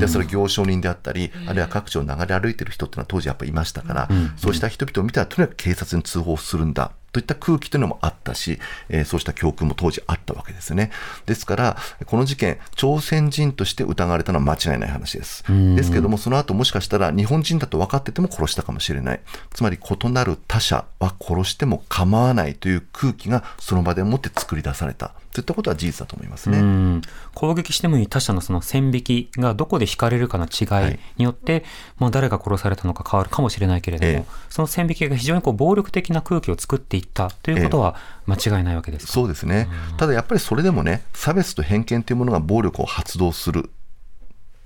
[0.00, 6.92] で、それ行商人であったり、あるいは各地を流れ歩いてる人っていうのは当時やっぱりいましたから、そうした人々を見たらとにかく警察に通報するんだ。
[7.14, 10.90] といった空気というのもあったし、えーそうした教訓も当時あったわけですね。
[11.26, 15.44] ですから、この事件、朝鮮人として疑われたのは間違いない話です。
[15.76, 19.20] ですけども、その後もしかしたら日本人だと分かってても殺したかもしれない。
[19.52, 25.12] つまり異なる他者は殺しても構わないという空気がその場でもって作り出された。
[25.34, 26.58] といったことは事実だと思いますね。
[26.58, 27.02] うん
[27.34, 31.64] 攻撃してもいい他者のその線引きがどこで引かれるかの違いによって、
[31.98, 39.68] まあ、誰が殺されたのか変わるかもしれないけれども、ええその線引きが非常にこう暴力的な空気を作っていったということは間違いないわけですか、そうですね。
[39.96, 43.70] ただやっぱりそれでもね、差別と偏見というものが暴力を発動する。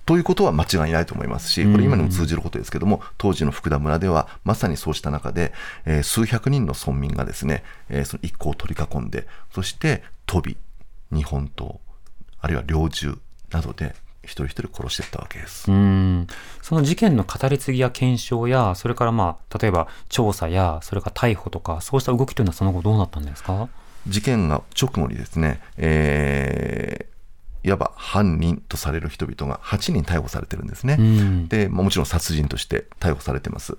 [0.09, 5.53] ということは間違いないと思いますし、これ今にも通じることですけども、当時の福田村ではまさにそうした中で、
[5.85, 10.57] えー数百人の村民がですね、えーその一行を取り囲んで、そして飛び、
[11.15, 11.73] 日本刀、
[12.41, 13.19] あるいは猟銃
[13.51, 15.71] などで一人一人殺していったわけです。
[15.71, 16.27] うん。
[16.63, 23.69] その事件の語り継ぎや検証や、それからまあ、例えば調査や、それから逮捕とか、そうした動きというのはその後どうなったんですか？
[24.07, 27.18] 事件が直後にですね、えー
[27.65, 30.97] いわば犯人とされる人々が8人逮捕されてるんですね。
[30.97, 33.77] んで、まあ、もちろん殺人として逮捕されてます。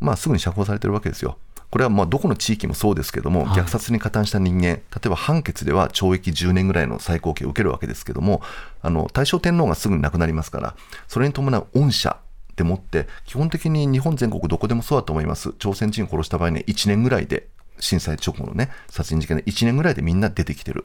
[0.00, 1.38] まあ、すぐに釈放されてるわけですよ。
[1.70, 8.40] これはまあどこの地域もそうですけども、はい虐殺に加担した人間、例えば判決では懲役10年ぐらいの最高刑を受けるわけですけども、
[8.82, 10.76] あの大正天皇がすぐに亡くなりますから、
[11.08, 12.18] それに伴う恩赦
[12.56, 17.48] でもって、基本的に日本全国どこでもそうだと思います、朝鮮人を殺した場合に1年ぐらいで、
[17.80, 20.84] 震災直後のね、殺人事件で1年ぐらいでみんな出てきてる。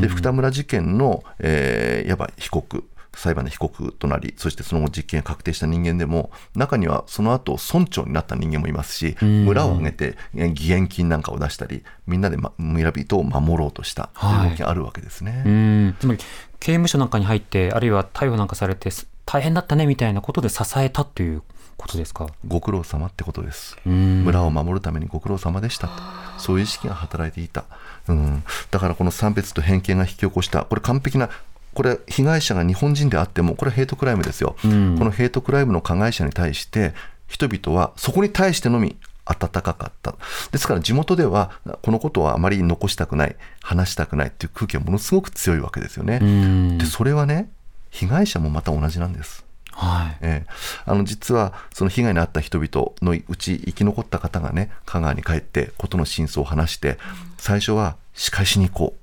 [0.00, 2.84] で、福田村事件の、えーいわば被告、
[3.16, 15.42] 裁判で被告となり、そしてその後実刑が確定した人間でも、中にはその後村長になった人間もいますし、村を挙げてえ義援金なんかを出したり、みんなで、ま、村人を守ろうとしたという動きがあるわけですね。
[15.46, 16.20] うんつまり
[16.60, 21.42] 刑務所なんかに入ってあるいは逮捕なんかされてす大変だったねみたいなことで支えたという
[21.76, 22.28] ことですか？
[22.46, 23.76] ご苦労様ってことです。
[23.86, 24.24] うん。
[24.24, 25.88] 村を守るためにご苦労様でした。
[25.88, 25.92] と、
[26.38, 27.64] そういう意識が働いていた、
[28.08, 31.30] うん、だからこの差別と偏見が引き起こした、これ、完璧な、
[31.74, 34.96] これ、被害者が日本人であっても、これ、ヘイトクライムですよ、ん。
[34.98, 36.94] このヘイトクライムの加害者に対して、
[37.26, 40.14] 人々はそこに対してのみ温かかった、
[40.52, 41.50] ですから地元では、
[41.82, 46.18] このことはあまり残したくない、話したくないっていう空気がものすごく強いわけですよね。
[46.22, 46.78] うん。
[46.78, 47.50] でそれはね、
[47.90, 49.43] 被害者もまた同じなんです。
[49.76, 50.18] はい。
[50.20, 50.52] ええ。
[50.86, 56.98] あの実はその被害に遭った人々のうち生き残った方がね香川に帰って事の真相を話して
[57.38, 58.94] 最初は仕返しに行こ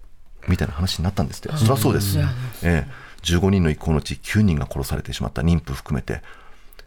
[0.47, 2.23] うみたいな話になったんですって、そりゃそうです、え
[2.63, 2.87] え。
[3.23, 6.21] 15人の一行のうち9人が殺されてしまった妊婦含めて。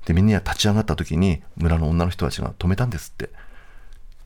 [0.07, 3.31] でみんな立ち上がった時に村の女の人たちが止めたんですって。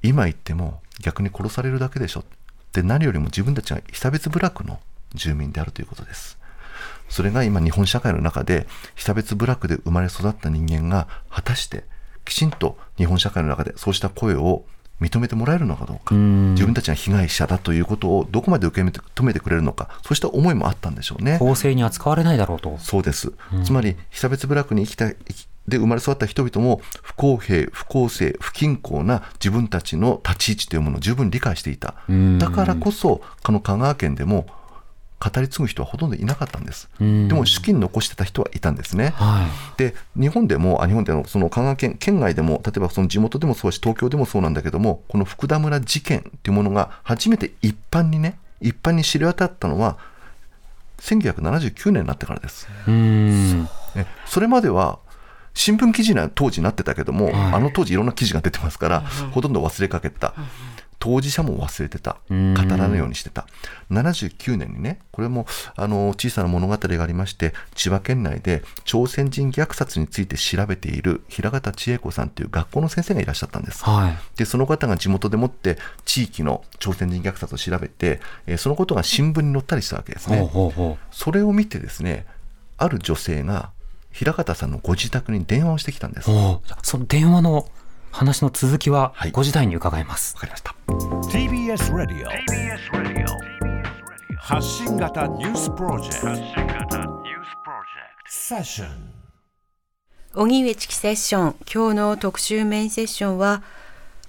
[0.02, 2.24] 今言っても逆に殺されるだけでしょ
[2.72, 4.80] で何よりも自分たちが被差別部落の
[5.14, 6.37] 住民であるということです
[7.08, 11.84] それが今日本社会の中で被差別部落で生まれ育った人間が果たして
[12.24, 14.64] きちんと日本社会の中でそうした声を
[15.00, 21.38] 認めてもらえるのかどうか自分たちが被害者だということをどこまで受け止めてくれるのかそうした思いもあったんでしょうね。
[21.38, 22.76] 公正に扱われないだろうと。
[22.78, 23.32] そうです、
[23.64, 25.08] つまり被差別部落に生きた
[25.68, 31.94] で生まれ育った人々も不公平、不公正、不均衡な自分たちの立ち位置というものを十分理解していた、
[32.38, 34.46] だからこそ、この香川県でも
[35.20, 39.14] 語り継ぐ人はほとんどいなかったんです、でも資金残してた人はいたんですね。
[39.16, 49.98] はで日本でも、あ日本でのその香川県県外でも、例えばその地元でもそうだし、東京でもそうなんだけども、この福田村事件っていうものが初めて一般にね、一般に知り渡ったのは、
[51.00, 52.68] 1979年になってからです。
[54.26, 54.98] それまでは
[55.54, 59.00] 新聞記事な当時なってたけども、あの当時いろんな記事が出てますから、
[59.32, 60.34] ほとんど忘れかけてた、
[60.98, 63.46] 当事者も忘れてた、語らないようにしてた、
[63.90, 73.84] 79年にね、これもあの小さな物語がありまして、千葉県内で朝鮮人虐殺について調べている平方千恵子さんという学校の先生がいらっしゃったんです。
[73.84, 80.40] はいでその方が地元でもって地域の朝鮮人虐殺を調べて、えーそのことが新聞に載ったりしたわけですね。
[80.40, 82.26] ほうほうほそれを見てですね、
[82.76, 83.70] ある女性が
[84.10, 86.30] 平方さんのご自宅に電話をしてきたんです。
[86.82, 87.68] その電話の
[88.10, 89.32] 話の続きははい。
[89.32, 90.74] 5時台に伺います、かりました。
[91.28, 92.30] TBS ラディオ
[94.36, 96.96] 発信型ニュースプロジェクト。
[98.26, 98.88] セッション
[100.34, 101.56] 荻上チキセッション。
[101.72, 103.62] 今日の特集メインセッションは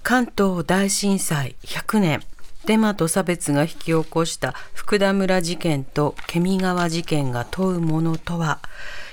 [0.02, 2.22] 関東大震災100年。
[2.66, 8.60] デマと差別が引き起こした福田村事件とケミ川事件が問うものとは、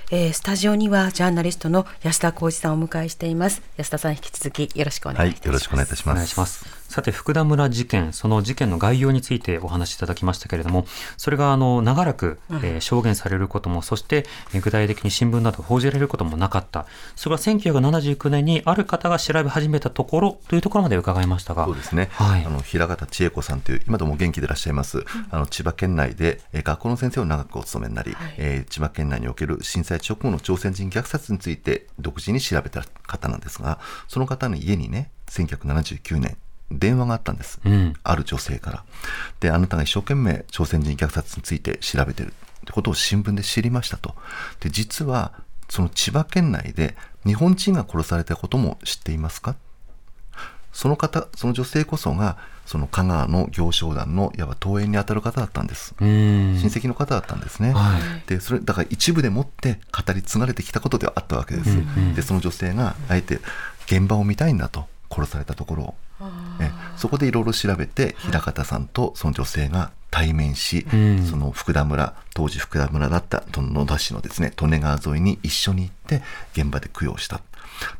[0.10, 3.62] えースタジオにはジャーナリストの安田浩二さんをお迎えしています。
[3.76, 6.77] 安田さん引き続きよろしくお願いいたします、はい、よろしくお願いいたしおます。
[6.98, 16.88] さて、福田村事件、その事件の概要についてお話しいただきましたけれども、それがあの長らく、えー証言されることも、そして、えー具体的に新聞など報じられることもなかった。
[17.16, 22.44] それが1979年にある方が調べ始めたところというところまで伺いましたが、そうですね、はい。
[22.44, 36.38] あの平方千恵子さんという、今でも元気でいらっしゃいます、あの千葉県内で、えー学校の先生を長くお務めになり、えー千葉県内における震災直後の朝鮮人虐殺について独自に調べた方なんですが、その方の家にね、1979年、
[36.72, 38.84] 電話があったんです、んある女性から。
[39.40, 42.32] で、あなたが一生懸命朝鮮人虐殺について調べてるっ
[42.66, 44.16] てことを新聞で知りましたと。
[44.60, 45.34] で、実は、
[45.70, 49.56] その千葉県内で日本人が殺されたことも知っていますか？
[50.72, 55.96] その方、その女性こそが、その香川の行商団のいわば東園に当たる方だったんです。
[56.00, 57.74] 親戚の方だったんですね。
[57.74, 61.78] はで、それ、だから一部でもって語り継がれてきたことではあったわけです。
[62.16, 63.40] で、その女性が、あえて
[63.88, 65.96] 現場を見たいんだと、殺されたところを。
[66.60, 77.42] えそこでいろいろ調べて、平方さんとその女性が対面し、んその福田村、当時福田村だった野田市のですね、利根川沿いに一緒に行って、現場で供養した。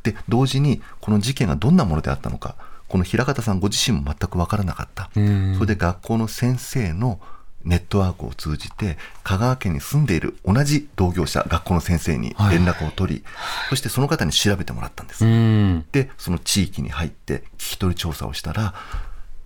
[0.02, 2.56] で、同時に、この事件がどんなものであったのか、
[2.88, 5.10] この平方さんご自身も全く分からなかった。
[5.20, 7.20] んそれで学校の先生の
[7.64, 13.24] ネットワークを通じて香川県に住んでいる同じ同業者学校の先生に連絡を取り、
[13.68, 15.84] そしてその方に調べてもらったんです、うん。
[15.92, 18.74] でその地域に入って聞き取り調査をしたら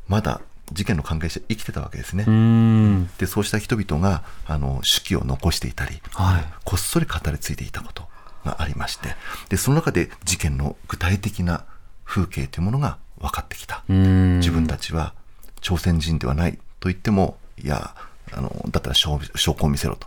[0.08, 3.10] まだ事件の関係者生きてたわけですね、うん。
[3.18, 8.04] でそうした人々があの手記を残していたり、はいこっそり語り継いでいたこと
[8.44, 9.16] がありまして
[9.48, 11.64] でその中で事件の具体的な
[12.04, 14.38] 風景というものが分かってきた、うん。
[14.38, 15.14] 自分たちは
[15.60, 17.94] 朝鮮人ではないと言ってもいや
[18.32, 20.06] あのだったら証証拠を見せろと。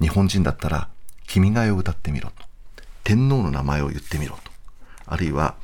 [0.00, 0.88] 日本人だったら
[1.26, 2.44] 「君が代」を歌ってみろと。
[3.04, 4.50] 天皇の名前を言ってみろと。
[5.06, 5.54] あるいは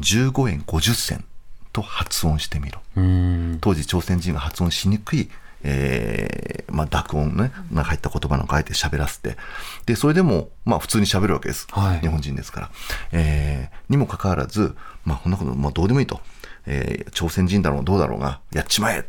[0.00, 1.24] 15円50銭
[1.72, 2.80] と発音してみろ。
[2.96, 3.58] うん。
[3.60, 5.30] 当時朝鮮人が発音しにくい、
[5.62, 9.36] えーまあ、濁音ね、が入った言葉なんかあえて喋らせて。
[9.84, 12.00] でそれでもまあ普通に喋るわけです、はい。
[12.00, 12.70] 日本人ですから、
[13.12, 14.74] えーにもかかわらず、
[15.04, 16.20] まあ、こんなこと、まあ、どうでもいいと、
[16.66, 19.04] えー朝鮮人だろうがどうだろうがやっちまえっ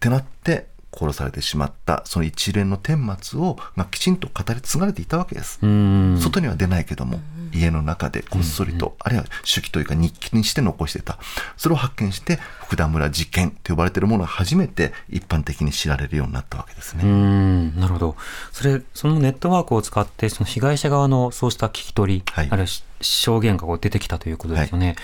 [0.00, 0.66] てなって
[0.96, 6.18] 殺されてしまったその一連の顛末を、まあ、きちんと語り継がれていたわけです、うん。
[6.20, 7.20] 外には出ないけども、
[7.52, 11.18] 家の中でこっそりと、あるいは手記というか日記にして残してた。
[11.56, 17.04] それを発見して、福田村事件と呼ばれているものが初めて一般的に知られるようになったわけですうね。
[17.04, 18.16] ん、なるほど。
[18.52, 24.96] それ、そのネットワークを使って、その被害者側のそうした聞き取り、はいあるいはし証言がこう出てきたということですよね。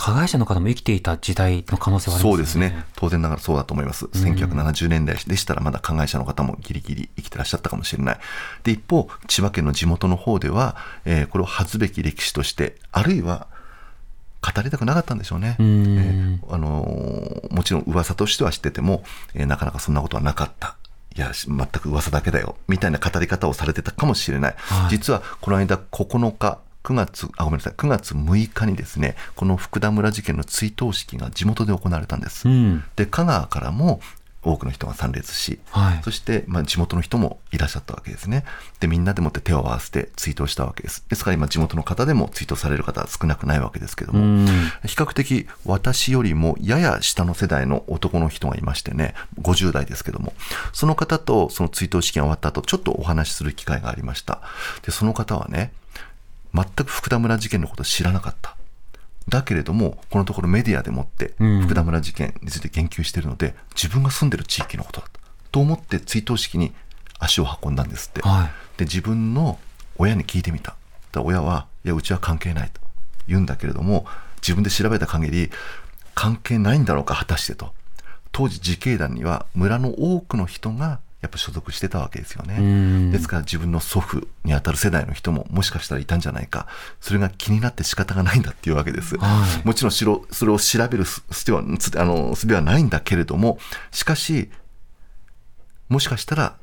[0.00, 2.36] 加害者の方も生きていた時代の可能性はありますよね。
[2.36, 2.84] そうですね。
[2.94, 4.04] 当然ながらそうだと思います。
[4.06, 8.18] 1970年代でしたらまだ加害者の方もギリギリ生きてらっしゃったかもしれない。
[8.62, 13.48] で、一方、千葉県の地元の方では、えーこれを恥ずべき歴史として、あるいは
[14.40, 15.56] 語りたくなかったんでしょうね。
[15.58, 15.62] ん
[16.38, 19.02] えーあのーもちろん噂としては知ってても、
[19.34, 20.76] えーなかなかそんなことはなかった。
[21.16, 22.54] いや、し全く噂だけだよ。
[22.68, 24.54] みたいな語り方をされてたかもしれない。
[24.58, 26.58] はい実は、この間9日、
[26.88, 32.48] 9月、あ、ごめんなさい、9月6日にですね、この福田村事件の追悼式が地元で行われたんです。
[32.48, 32.84] うん。
[32.96, 34.00] で香川からも
[34.42, 38.44] 多くの人が参列し、はいそして、まあ、地元の人もいらっしゃったわけですね
[38.78, 44.46] でみんなでもって手を合わせて追悼したわけですですから今地元の方でも追悼される方は少なくないわけですけども、うん。
[44.46, 50.32] 比較的私よりもやや下の世代の男の人がいましてね50代ですけども
[50.72, 54.40] その方とその追悼式が終わった後ちょっとお話しする機会がありました
[54.82, 55.72] でその方はね
[56.54, 58.56] 全く福田村事件のことを知らなかった。
[59.28, 61.62] だけれどもこのところメディアでもってうん。
[61.62, 65.20] 福田村事件について言及しているので、自分が住んでる地域のことだと
[65.52, 66.72] と思って追悼式に
[67.18, 68.78] 足を運んだんですって、はい。
[68.78, 69.58] で自分の
[69.96, 70.76] 親に聞いてみた。
[71.16, 72.80] 親はいやうちは関係ないと。
[73.26, 75.50] 言うんだけれども自分で調べた限り
[76.14, 77.74] 関係ないんだろうか果たしてと。
[78.32, 83.10] 当時自警団には村の多くの人がやっぱ所属してたわけですようねん。
[83.10, 86.68] ですから自分の祖父にあたる世代の人ももしかしたらいたんじゃないか。
[87.00, 89.66] それが気になって仕方がないんだっていうわけです、はい。
[89.66, 90.04] もちろんそ
[90.46, 93.58] れを調べるすすはすあの術はないんだけれども
[93.90, 94.50] しかし
[95.88, 96.56] もしかしたら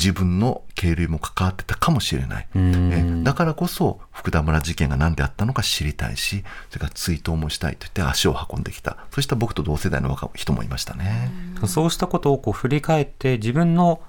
[0.00, 2.48] 自分の経類も関わってたかもしれない。
[2.58, 8.96] んえだからこそ福田村事件が何であったのか知りたいし、それから追悼もしたいと言って足を運んできた。
[9.10, 11.30] そうした僕と同世代の若い人もいましたね。
[11.66, 14.00] そうしたことをこう振り返って自分の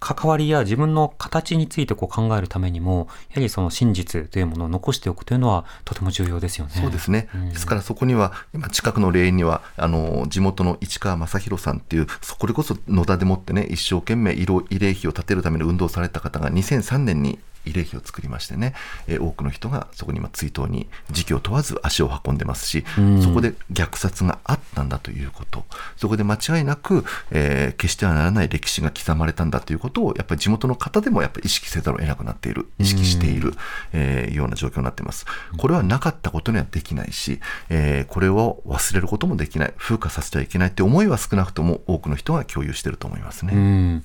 [0.00, 6.72] 関わりや自分の形についてこう考えるためにも、やはりその真実というものを残しておくというのはとても重要ですよね。
[6.74, 18.74] そうですね、んですからそこには、今、近くの霊園には、あの地元の市川正弘さんっていう、そこれこそ野田でもってね、一生懸命慰霊慰霊碑を建てるための運動をされた方が、2003年に慰霊碑を作りましてね、
[19.06, 25.64] えー多くの人がそこに今、追悼に時期を問わず足を運んでますし、んそこで虐殺があったんだということ、
[25.96, 33.54] そこで間違いなく、えー決してはならない歴史が刻まれたんだということを、やっぱり地元の方でもやっぱり意識せざるを得なくなっている、意識している、
[33.92, 35.26] えーような状況になっています。
[35.56, 43.52] これはなかったことにはできないし、えーこれを忘れることもできない、風化させちゃいけないって思いは少なくとも多くの人が共有していると思いますね。
[43.54, 44.04] うん。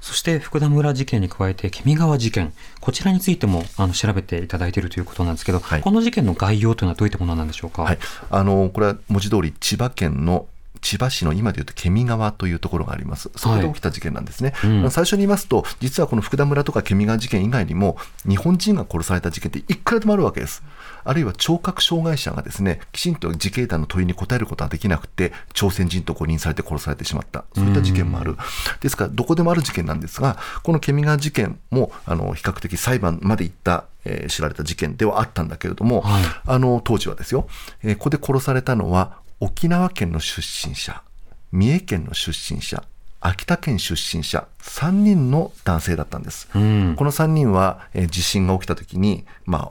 [0.00, 7.82] そして福田村事件に加えて、君川事件、こちらについてもあの調べていただいているということなんですけど、はいこの事件の概要というのはどういったものなんでしょうか？
[7.82, 7.98] はい、
[8.30, 10.46] あのこれは文字通り千葉県の
[10.82, 13.30] 千葉市の今でいうとケミ川というところがあります。
[13.34, 14.52] そこで起きた事件なんですね。
[14.62, 17.96] うん最初に言いますと、実はこの福田村とかケミ川事件以外にも、
[18.28, 20.62] 日本人が殺された事件っていくらでもあるわけです。
[21.06, 27.44] あるいは聴覚障害者がですね、きちんと自警団の問いに答えることができなくて、朝鮮人と誤認されて殺されてしまった。
[27.54, 28.36] そういった事件もある。
[28.80, 37.48] ですから、どこでもある事件なんですが、このケミ川事件も、あの、比較的裁判まで行った、えー知られた事件ではあったんだけれども、はいあの当時はですよ、
[37.82, 41.02] えーここで殺されたのは沖縄県の出身者、
[41.52, 42.84] 三重県の出身者、
[43.20, 46.48] 秋田県出身者、3人の男性だったんです。
[46.54, 49.70] うんこの3人は、えー地震が起きた時に、まあ、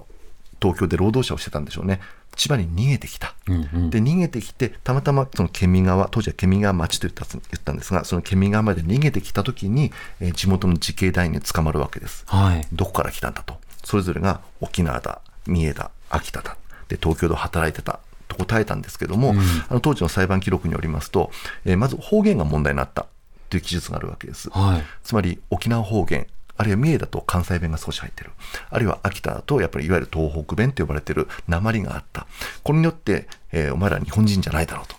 [0.61, 1.99] 東京で労働者をしてたんでしょうね。
[2.35, 3.33] 千葉に逃げてきた。
[3.47, 12.23] うんうんで逃げてきてたまたまそのケミ川当時はケミ川町と言った言ったんですがそのケミ川まで逃げてきた時に、えー地元の自警団員に捕まるわけです。
[12.27, 12.67] はい。
[12.73, 19.35] どこから来たんだとそれぞれが沖縄だ三重だ秋田だで東京で働いてたと答えたんですけども、
[19.69, 21.31] あの当時の裁判記録によりますと、
[21.63, 23.05] えーまず方言が問題になった
[23.49, 24.49] という記述があるわけです。
[24.49, 24.83] はい。
[25.03, 26.25] つまり沖縄方言
[26.57, 28.31] あるいは三重だと関西弁が少し入ってる。
[28.69, 32.27] あるいは秋田だとやっぱりいわゆる東北弁と呼ばれてる鉛があった。
[32.63, 34.95] これによって、えーお前ら日本人じゃないだろうと。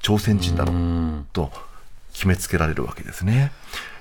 [0.00, 1.50] 朝鮮人だろうと
[2.12, 3.52] 決めつけられるわけですね、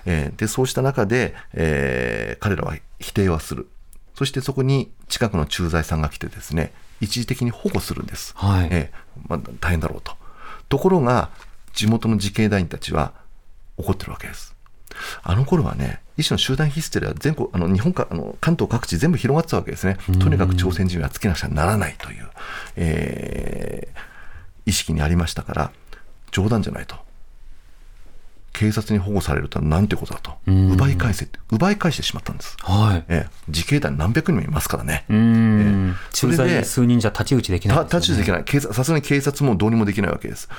[0.06, 3.68] えーでそうした中で、えー彼らは否定はする。
[4.16, 8.68] そしてそこに近くの駐在さんが来てですね一時的に保護するんです、はい。
[8.72, 10.14] えーまあ、大変だろうと。
[10.70, 11.30] ところが
[11.74, 13.14] 地元の自警団員たちは
[13.78, 14.56] 怒ってるわけです
[15.24, 19.98] あの頃はね、一種の集団ヒステリーは全国、あの日本かあの関東各地全部広がってたわけですね。
[20.20, 22.28] とにかく朝鮮人をやっつけなくちゃならないという、
[22.76, 24.18] えー
[24.68, 25.72] 意識にありましたから、
[26.32, 27.07] 冗談じゃないと。
[28.58, 30.32] 警察に保護されるとはなんてことだと。
[30.48, 32.58] 奪い返せって、奪い返してしまったんです。
[32.62, 33.06] はい。
[33.08, 35.06] ええ自警団何百人もいますからね。
[35.10, 35.96] うーん。
[36.12, 40.50] 駐それで在数人じゃ太刀打ちできないね、太刀打ちできない警察、さすがに警察もどうにもできないわけです。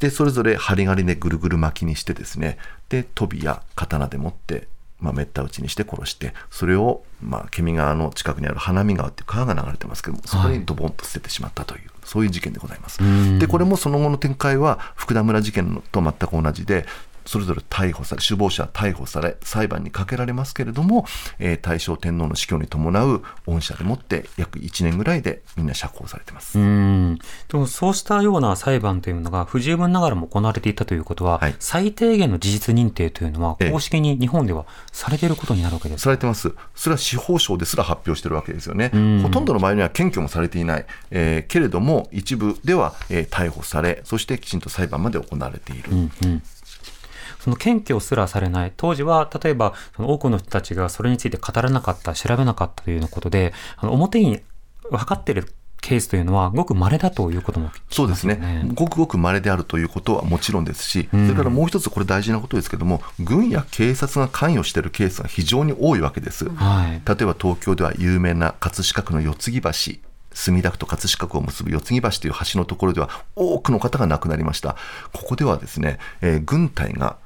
[0.00, 4.66] で、それぞれ針金でぐるぐる巻きにしてですね、で、飛びや刀で持って、
[4.98, 12.98] まあ、めった打ちにして殺して、それを、まあ、ケミ川の近くにある花見川っていう川が流れてますけども、そこにドボンと捨ててしまったという、そういう事件でございます。
[13.38, 16.86] で、これもその後の展開は、福田村事件と全く同じで、
[17.24, 21.06] それぞれ逮捕され、首謀者は逮捕され、裁判にかけられますけれども、
[21.38, 26.58] えー大正天皇の死去に伴う恩赦でもって、約1年ぐらいでみんな釈放されてます。
[26.58, 27.18] うん。
[27.48, 36.02] でもそうしたような裁判というのが不十分ながらも行われていたということは、はい最低限の事実認定というのはええ公式に日本ではされていることになるわけです。
[36.02, 36.52] されてます。
[36.74, 38.90] それは司法省ですら発表してるわけですよね。
[39.22, 40.86] ほとんどの場合には検挙もされていない。
[41.10, 45.90] えーけれども、一部では、えー逮捕され、そしてきちんと裁判まで行われている。
[45.90, 46.42] うんうん
[47.44, 48.72] その検挙すらされない。
[48.74, 54.40] 当時は、例えば、その多くの人たちがそれについて語らなかった、調べなかったというようなことで、あの表に
[54.90, 66.48] 分かっているケースというのは、ごく稀だということも聞きますよそうですね、ごくごく稀であるということはもちろんですし、それからもう一つ、これ大事なことですけども、軍や警察が関与しているケースが非常に多いわけです。
[66.48, 66.92] はい。
[66.92, 69.70] 例えば東京では有名な葛飾区の四つ木橋、
[70.32, 74.76] 墨田区と葛飾区を結ぶ四つ木橋という橋のところでは、多くの方が亡くなりました。
[75.12, 77.18] ここではですね、えー軍隊が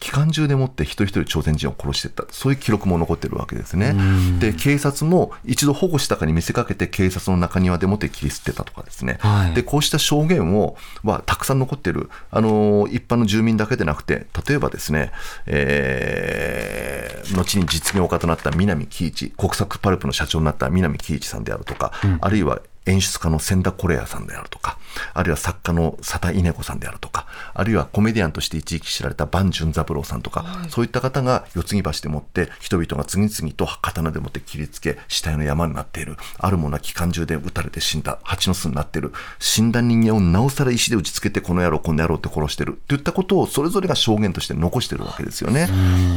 [0.00, 3.94] 機関銃でもって一人一人朝鮮人を殺していった、そういう記録も残ってるわけですね。
[4.40, 9.18] で、警察も一度保護したかに見せかけて警察の中庭でもって切り捨てたとかですね。
[9.20, 15.12] はいで、こうした証言をはたくさん残ってる、あのー一般の住民だけでなくて、例えばですね、
[15.46, 24.78] えー後に実業家となった南喜一、国策パルプの社長になった南喜一さんであるとか、あるいは演出家の千田コレアさんであるとか、
[25.14, 45.68] あるいは作家の佐田稲子さんであるとか、あるいはコメディアンとして一時期知られた万淳三郎さんとか、そういった方が四つ木橋でもって、人々が次々と刀でもって切りつけ、死体の山になっている、あるものは機関銃で撃たれて死んだ、蜂の巣になっている、死んだ人間をなおさら石で打ちつけて、この野郎、この野郎って殺してる、といったことをそれぞれが証言として残してるわけですよね。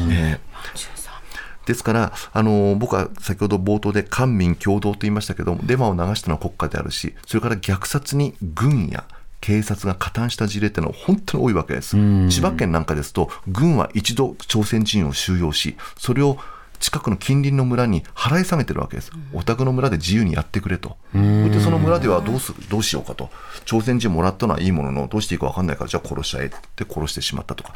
[0.10, 0.40] え。
[0.40, 1.03] え
[1.66, 9.06] ですから、あの僕は先ほど冒頭で官民共同と言いましたけども、デマを流したのは国家であるし、それから虐殺に軍や
[9.42, 11.98] 警察が加担した事例っていうのは本当に多いわけです。
[12.30, 16.38] 千葉県なんかですと、軍は一度朝鮮人を収容し、それを
[16.84, 19.10] 近くの近隣の村に払い下げてるわけです。
[19.32, 20.98] お宅の村で自由にやってくれと。
[21.14, 23.30] それでその村ではどうする、どうしようかと。
[23.64, 27.74] 朝鮮人もらったのはいいものの、どうしていいか分かんないから、じゃあ殺しちゃえって殺してしまったとか。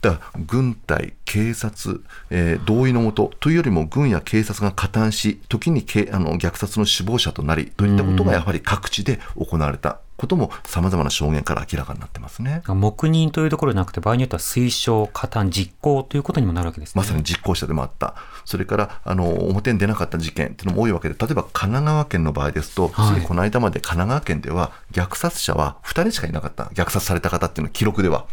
[0.00, 12.62] だから軍隊、警察、えー同意のもとというよりも軍や警察が加担し、時にけあの虐殺の首謀者となりといったことがやはり各地で行われたこともさまざまな証言から明らかになってますね。
[12.66, 16.92] 黙認というところじゃなくて、場合によっては推奨、加担、実行ということにもなるわけですね。
[16.96, 18.14] まさに実行者でもあった、
[18.44, 28.26] それからあの表に出なかった事件っていうのも多いわけで、例えば神奈川県の場合ですと、はいこの間まで神奈川県では、虐殺者は2人しかいなかった、虐殺された方っていうのは記録では。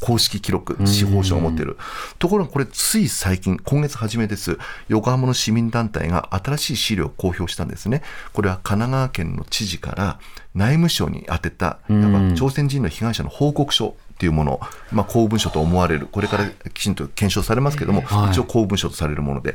[0.00, 1.76] 公式記録、司法書を持っている。
[2.18, 8.02] ところがこれ、つい最近、今月初めです、横浜の市民団体が新しい資料を公表したんですね。
[8.32, 10.18] これは神奈川県の知事から
[10.54, 14.60] 内務省に宛てた、やっぱ朝鮮人の被害者の報告書っていうもの、
[14.92, 19.54] まあ、公文書と思われる、これからきちんと検証されますけども、はい一応公文書とされるもので、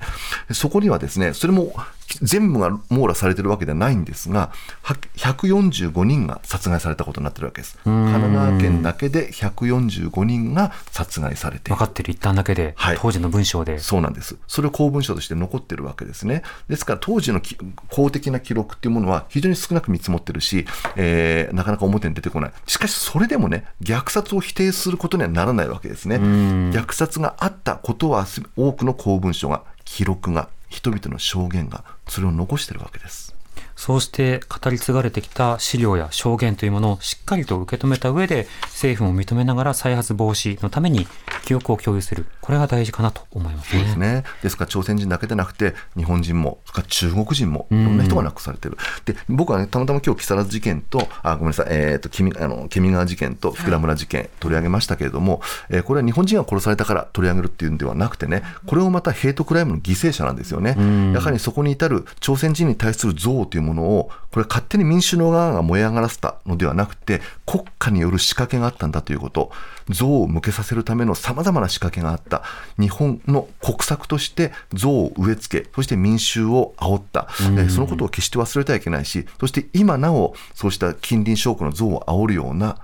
[0.51, 1.73] そこにはですね、それも
[2.21, 4.51] 全部が網羅されてるわけではないんですが、
[4.81, 7.77] は145人が殺害されたことになってるわけです。
[7.83, 13.79] 神奈川県だけで145人が殺害されて分かってる一端だけで、はい当時の文章で。
[13.79, 14.37] そうなんです。
[14.47, 16.43] それを公文書として残ってるわけですね。
[16.69, 17.57] ですから当時のき
[17.89, 22.51] 公的な記録っていうものは非常に少なく見積もってるし、えーなかなか表に出てこない。
[22.65, 26.17] しかしそれでもね、虐殺を否定することにはならないわけですね。
[26.17, 33.33] 虐殺があったことはす多くの公文書が、記録が、人々の証言が、それを残してるわけです。
[33.77, 41.07] そうして語り継がれてきた資料や証言というものをしっかりと受け止めた上で、政府も認めながら再発防止のために
[41.45, 42.25] 記憶を共有する。
[42.41, 43.83] これが大事かなと思いますね。
[43.83, 44.23] ですね。
[44.41, 48.77] ですから朝鮮人だけでなくて、日本人も、それから中国人も、いろんな人が亡くされてる。
[49.05, 60.77] で、僕はね、たまたま今日木更津事件と、あ、ごめんなさい、えっ、と、君、あの、ケミ川事件と福田村事件取り上げましたけれども、えーこれは日本人が殺されたから取り上げるっていうんではなくてね、これをまたヘイトクライムの犠牲者なんですよね。
[61.13, 69.51] やはりそこに至る朝鮮人に対する憎悪というものを、これ勝手に民主の側が燃え上がらせたのではなくて、国家による仕掛けがあったんだということ、
[69.89, 72.43] 憎悪を向けさせるための様々な仕掛けがあった、
[72.79, 82.77] 日本の国策として憎悪を植え付け、そして民衆を煽った、えーそのことを決して忘れてはいけないし、そして今なお、そうした近隣諸国の憎悪を煽るような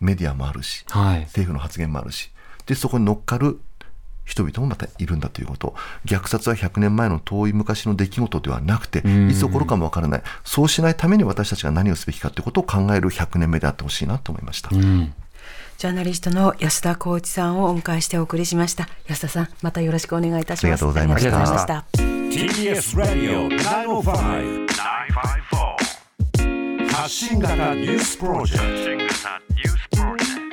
[0.00, 1.20] メディアもあるし、はい。
[1.20, 2.30] 政府の発言もあるし、
[2.66, 3.60] で、そこに乗っかる
[4.24, 5.74] 人々もまたいるんだということ。
[6.04, 10.22] 虐殺は100年前の遠い昔の出来事ではなくて、いつ起こるかもわからない。
[10.44, 14.70] そうしないために私たちが何をすべきかということを考える100年目であってほしいなと思いました。
[14.72, 15.14] うん。
[15.78, 18.88] ジャーナリストの安田浩一さんをお迎えしてお送りしました。
[19.06, 20.64] 安田さん、またよろしくお願いいたします。
[20.64, 21.84] ありがとうございましたした。
[21.96, 25.86] TBS ラディオ905 954
[26.92, 29.08] 発信型ニュースプロジェク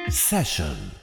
[0.07, 1.02] トセッション